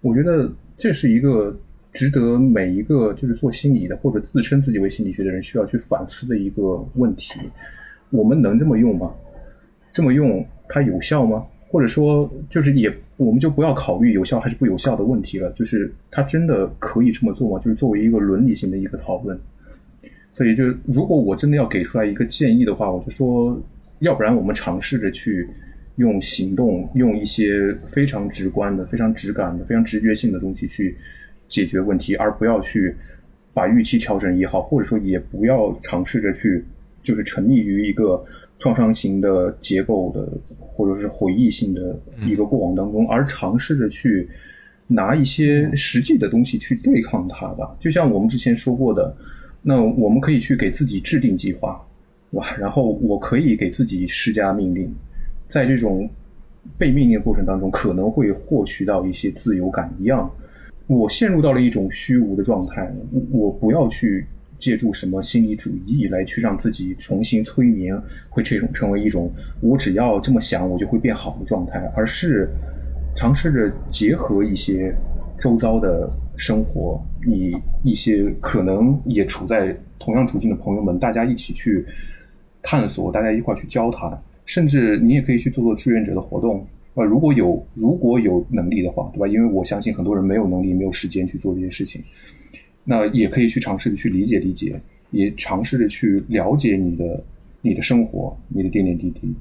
[0.00, 1.58] 我觉得这是一个
[1.98, 7.40] 值得每一个就是做心理的或者自称自己为心理学的人需要去反思的一个问题。
[8.10, 9.12] 我们能这么用吗？
[9.90, 11.44] 这么用它有效吗？
[11.66, 15.50] 或者说，就是也，我们就不要考虑有效还是不有效的问题了。
[15.54, 17.58] 就是它真的可以这么做吗？
[17.58, 19.36] 就是作为一个伦理性的一个讨论。
[20.36, 23.60] 所以，就如果我真的要给出来一个建议的话，我就说，
[23.98, 25.48] 要不然我们尝试着去
[25.96, 30.96] 用行动，用一些非常直观的、非常直感的、非常直觉性的东西去
[31.48, 32.94] 解决问题，而不要去
[33.52, 36.64] 把预期调整也好，或者说也不要尝试着去
[37.02, 38.24] 就是沉溺于一个。
[38.60, 40.28] 创伤型的结构的，
[40.58, 41.96] 或者是回忆性的
[42.26, 44.28] 一个过往当中，而尝试着去
[44.88, 47.76] 拿一些实际的东西去对抗它吧。
[47.78, 49.16] 就像我们之前说过的，
[49.62, 51.80] 那我们可以去给自己制定计划，
[52.32, 52.56] 对吧？
[52.58, 54.92] 然后我可以给自己施加命令，
[55.48, 56.10] 在这种
[56.76, 60.28] 被命令的过程当中，可能会获取到一些自由感一样。
[60.88, 64.26] 我陷入到了一种虚无的状态，我我不要去。
[64.58, 67.96] 借助什么心理主义来去让自己重新催眠，
[68.28, 72.50] 会这种成为一种我只要这么想我就会变好的状态，而是
[73.14, 74.92] 尝试着结合一些
[75.38, 81.86] 周遭的生活，你一些可能也处在同样处境的朋友们，大家一起去
[82.60, 86.66] 探索，大家一块去交谈，甚至你也可以去做做志愿者的活动。
[86.98, 89.28] 呃，如果有如果有能力的话，对吧？
[89.28, 92.02] 因为我相信很多人没有能力、没有时间去做这些事情。
[92.82, 94.80] 那也可以去尝试的去理解理解，
[95.12, 97.24] 也尝试着去了解你的
[97.60, 99.32] 你的生活，你的点点滴滴。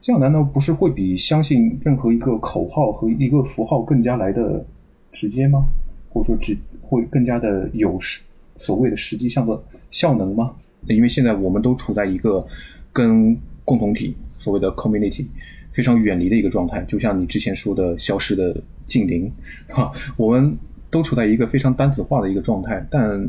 [0.00, 4.64] 这样难道不是会比相信任何一个口号和一个符号更加来的
[5.12, 5.66] 直接吗？
[6.08, 8.22] 或者说，只会更加的有实
[8.56, 10.54] 所谓的实际上的效能吗？
[10.86, 12.42] 因为现在我们都处在一个
[12.90, 15.26] 跟共同体所谓的 community
[15.72, 18.54] 非常远离的一个状态，就像你之前说的消失的
[18.86, 19.32] 近邻，
[19.68, 20.56] 哈，我们。
[20.92, 23.26] 都处在一个非常单子化的一个状态，但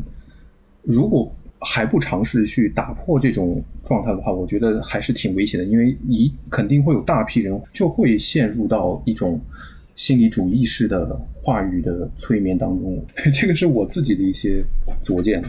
[0.82, 9.40] 如果还不尝试去打破这种状态的话，我觉得还是挺危险的，因为你肯定会有大批人就会陷入到一种
[9.96, 13.02] 心理主义式的话语的催眠当中。
[13.32, 14.62] 这个是我自己的一些
[15.02, 15.42] 拙见。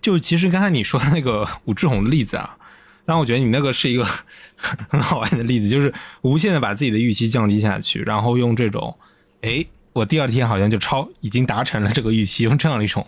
[0.00, 2.56] 就其实刚才你说的那个武志红的例子啊，
[3.04, 4.06] 但我觉得你那个是一个
[4.88, 5.92] 很好玩的例子，就是
[6.22, 8.96] 无限的把自己的预期降低下去，然后用这种
[9.42, 9.64] 哎。
[9.94, 13.06] 我第二天好像就超已经达成了这个预期，用这样的一种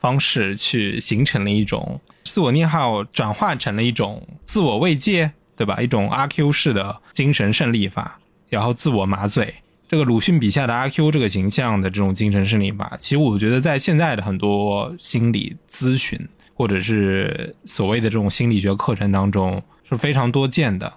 [0.00, 5.80] 方式去形成了一种自我内耗，转化成了一种自我慰藉，对吧？
[5.80, 8.18] 一种阿 Q 式的精神胜利法，
[8.48, 9.54] 然后自我麻醉。
[9.86, 16.18] 这个鲁迅笔下的阿 Q 这个形象的这种精神胜利法，其实我觉得在现在的很多心理咨询
[16.54, 20.92] 或者是所谓的这种心理学课程当中是非常多见的。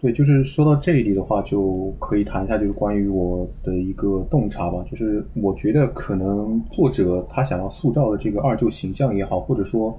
[0.00, 4.84] 对，就是说到这里的话，就可以谈一下，就是关于我的一个洞察吧。
[4.90, 9.96] 就是我觉得可能作者他想要塑造的这个二舅形象也好，或者说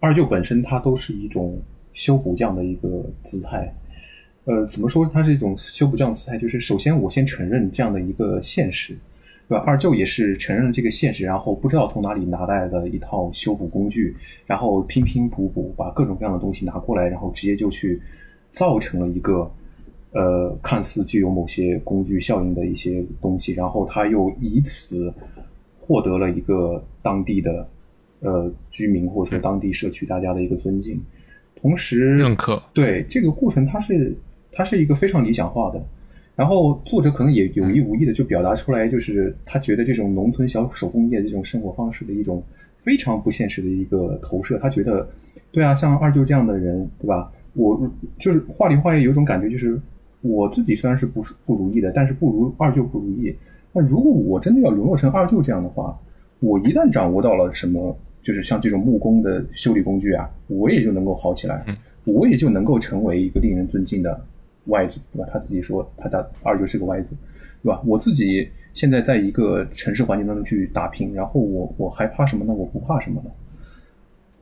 [0.00, 1.56] 二舅本身，他都是一种
[1.92, 2.88] 修补匠的一个
[3.22, 3.72] 姿态。
[4.44, 6.36] 呃，怎么说它是一种修补匠姿态？
[6.36, 8.98] 就是首先我先承认这样的一个现实，
[9.48, 9.64] 对吧？
[9.66, 14.14] 二舅也是承认了这个现实，然后不知道从哪里拿来的一套修补工具，
[14.46, 18.00] 然后拼拼补补，把各种各样的东西拿过来，然后直接就去。
[18.50, 19.48] 造成了一个，
[20.12, 25.12] 呃，看似具有某些工具效应的一些东西，然后他又以此
[25.78, 27.68] 获得了一个当地的
[28.20, 30.98] 呃居民或者说当地社区大家的一个尊敬，
[31.60, 32.60] 同时认可。
[32.72, 34.16] 对这个过程，它是
[34.50, 35.86] 它是一个非常理想化的。
[36.38, 42.40] 然后作者可能也有意无意的就表达出来，就是他觉得这种农村小手工业这种生活方式的一种
[42.76, 44.56] 非常不现实的一个投射。
[44.60, 45.08] 他觉得，
[45.50, 47.28] 对啊，像二舅这样的人，对吧？
[47.54, 49.80] 我就是话里话外有种感觉，就是
[50.20, 53.34] 我自己虽然是不是不如意的，但是不如二舅不如意。
[53.72, 55.98] 那如果我真的要沦落成二舅这样的话，
[56.38, 61.66] 我一旦掌握到了什么，就是像这种木工的修理工具啊，我也就能够好起来，
[62.04, 64.24] 我也就能够成为一个令人尊敬的
[64.68, 65.28] 外子，对吧？
[65.30, 67.10] 他自己说他的二舅是个外子，
[67.62, 67.82] 对吧？
[67.84, 72.54] 我自己现在在一个城市环境当中去打拼，然后我我还怕什么呢？
[72.54, 73.30] 我不怕什么呢？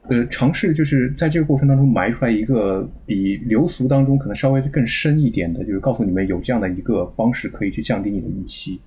[0.08, 8.80] 呃，尝试就是在这个过程当中埋出来一个比流俗当中可能稍微更深一点的，就是告诉你们有这样的一个方式可以去降低你的预期。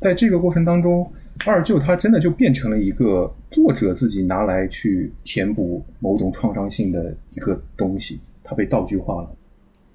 [0.00, 1.08] 在这个过程当中，
[1.46, 9.30] 二舅他真的就变成了一个作者自己拿来去填补某种创伤性的一个东西，他被道具化了。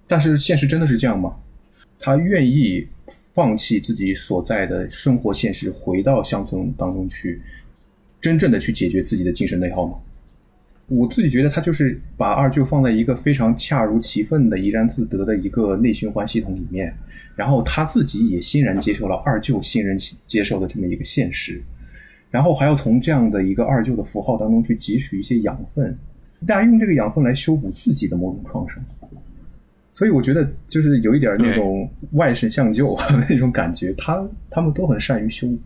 [0.09, 1.33] 但是现实真的是这样吗？
[1.99, 2.87] 他愿意
[3.33, 7.39] 放弃自己所在的生活现实，回到乡村当中去，
[8.19, 9.97] 真正的去解决自己的精神内耗吗？
[10.87, 16.91] 我自己觉得他就是把二舅放在一个非常恰如其分的怡然自得的一个内循环系统里面，
[17.35, 19.95] 然后他自己也欣然接受了二舅欣然
[20.25, 21.61] 接受的这么一个现实，
[22.31, 25.95] 然后还要从这样的一个二舅的符号当中去汲取一些养分，
[26.47, 28.83] 大家用这个养分来修补自己的某种创伤，
[29.99, 32.95] 所以我觉得就是有一点那种外甥相救
[33.29, 35.59] 那种感觉，他他们都很善于修补，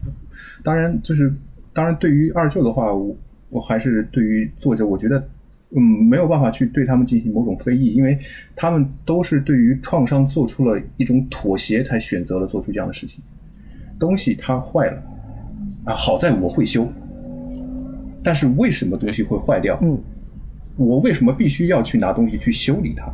[0.63, 1.31] 当然就是
[1.71, 3.15] 当然对于二舅的话我。
[3.49, 5.29] 我还是对于作者，我觉得，
[5.75, 5.79] 嗯，
[6.09, 8.17] 没有办法去对他们进行某种非议，因为
[8.55, 13.23] 他们都是对于创伤做出了一种妥协，才选择了做出这样的事情。
[13.99, 15.03] 东西它坏了，
[15.85, 16.91] 啊，好在我会修，
[18.23, 19.77] 但是为什么东西会坏掉？
[19.83, 20.01] 嗯，
[20.75, 23.05] 我为什么必须要去拿东西去修理它？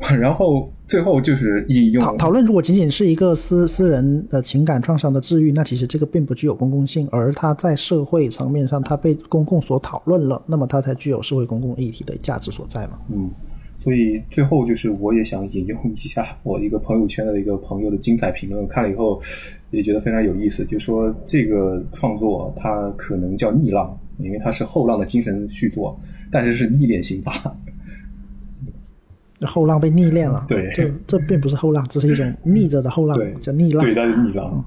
[0.18, 12.98] 然后最后就是引用讨讨论，如果仅仅是一个私私人的情感创伤的治愈，那其实这个并不具有公共性，而它在社会层面上，它被公共所讨论了，那么它才具有社会公共议题的价值所在嘛。
[13.10, 13.30] 嗯，
[13.78, 19.20] 所以最后就是我也想引用一下我一个朋友圈的一个朋友的精彩评论，看了以后
[19.70, 26.00] 也觉得非常有意思，就说这个创作它可能叫逆浪，因为它是后浪的精神续作，
[26.32, 27.54] 但是是逆练刑法。
[29.46, 34.64] 后浪被逆练了，对，这这并不是后浪，这是一种逆着的后浪，叫逆浪，对，它是逆浪。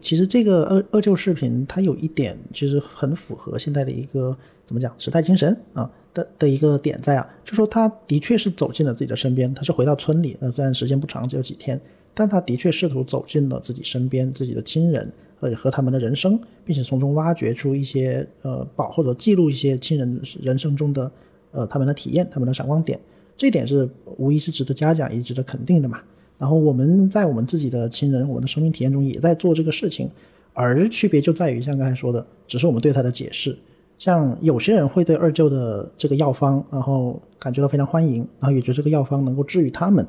[0.00, 11.80] 其实这个二二舅视频，它有一点其实很符合现在的一个怎么讲时代精神啊的的一个点在啊，就说他的确是走进了自己的身边，他是回到村里，呃，虽然时间不长，只有几天，
[12.14, 15.10] 但他的确试图走进了自己身边自己的亲人，
[15.40, 21.10] 呃，和他们的人生，并且从中挖掘出一些呃宝或者记录一些亲人人生中的
[21.50, 23.00] 呃他们的体验，他们的闪光点。
[23.36, 26.00] 这点是无疑是值得嘉奖，也值得肯定的嘛。
[26.38, 30.08] 然后我们在我们自己的亲人、我们的生命体验中也在做这个事情，
[30.52, 33.56] 而区别就在于像刚才说的，只是我们对它的解释。
[33.98, 40.06] 像有些人会对二舅的这个药方，然后感觉到非常欢迎，然后也觉得这个药方能够治愈他们。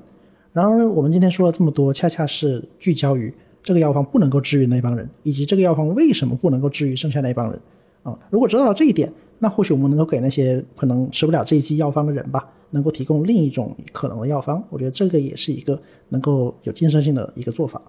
[0.52, 7.58] 然而我们今天说了这么多，恰恰是聚焦于这个药方不能够治愈那帮人，以及这个药方为什么不能够治愈剩下那帮人。
[8.04, 9.10] 啊，如果知道了这一点，
[9.40, 12.46] 那或许我们能够给那些可能吃不了这一剂药方的人吧。
[12.72, 17.82] 能够提供另一种可能的药方，我觉得这个也是一个能够有建设性的一个做法。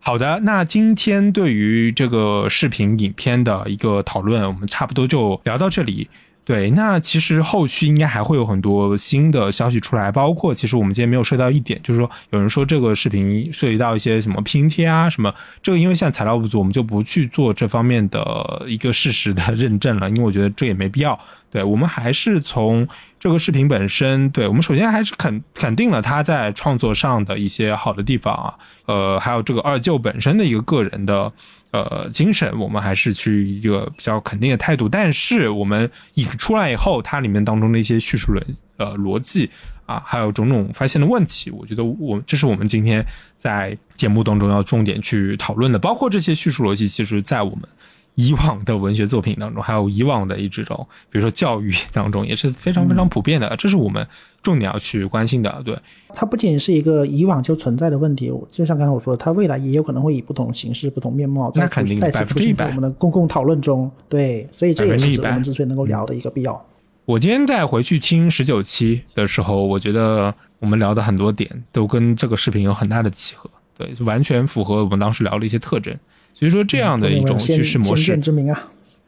[0.00, 6.08] 好的，那今天对于这个视频影片的一个讨论，我们差不多就聊到这里。
[6.44, 21.16] 对，那其实后续应该还会有很多新的消息出来，包括其实我们今天没有涉及到一点，就是说有人说这个视频涉及到一些什么拼贴啊什么，这个因为现在材料不足，我们就不去做这方面的一个事实的认证了，因为我觉得这也没必要。
[21.52, 22.88] 对我们还是从
[23.20, 28.54] 这个视频本身，对我们首先还是肯肯定了他在创作上的一些好的地方啊，
[28.86, 31.32] 呃，还有这个二舅本身的一个个人的。
[31.72, 38.42] 呃，精神我们还是去一个比较肯定的态度，但是我们引出来以后，它里面当中的一些叙述逻
[38.76, 39.48] 呃逻辑
[39.86, 43.02] 啊，还有种种发现的问题，我觉得我这是我们今天
[43.38, 47.62] 在节目当中要重点去讨论的，包括这些叙述逻辑，其实在我们。
[48.14, 53.56] 以往的文学作品当中，还有以往的一这种，比如说教育当中，也是非常非常普遍的。
[53.56, 54.06] 这是我们
[54.42, 55.62] 重点要去关心的。
[55.64, 55.78] 对，
[56.14, 63.90] 它不仅是一个以往就存在的问题，就像刚才我说的，它未来也有可能会以不同形式、不同面貌再肯定再次出现在我们的公共讨论中。
[64.08, 66.62] 对，所以这也是我们之所以能够聊的一个必要。
[67.04, 75.96] 我今天在回去听十九期的时候，我觉得我们聊的很多点都跟这个视频有很大的契合，对，完全符合我们当时聊的一些特征。
[76.34, 78.18] 所以说，这样的一种叙事模式，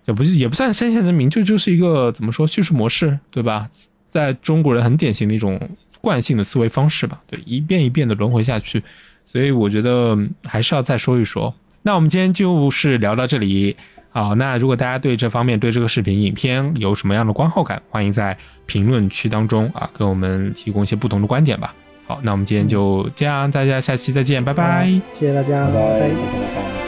[0.06, 3.68] 也不是也不算先见之明，就就是一个怎么说叙事模式，对吧？
[4.10, 5.58] 在中国人很典型的一种
[6.00, 8.82] 惯性的思维方式吧，对，一遍一遍的轮回下去。
[9.26, 11.52] 所以我觉得还是要再说一说。
[11.82, 13.74] 那我们今天就是聊到这里
[14.12, 14.28] 啊。
[14.34, 21.74] 那如果大家对这方面对这个视频影片有什么样的观后感，欢迎在评论区当中啊，给我们提供一些不同的观点吧。
[22.06, 24.86] 好，那我们今天就这样，大家下期再见，拜拜，
[25.18, 26.83] 谢谢大家，拜拜。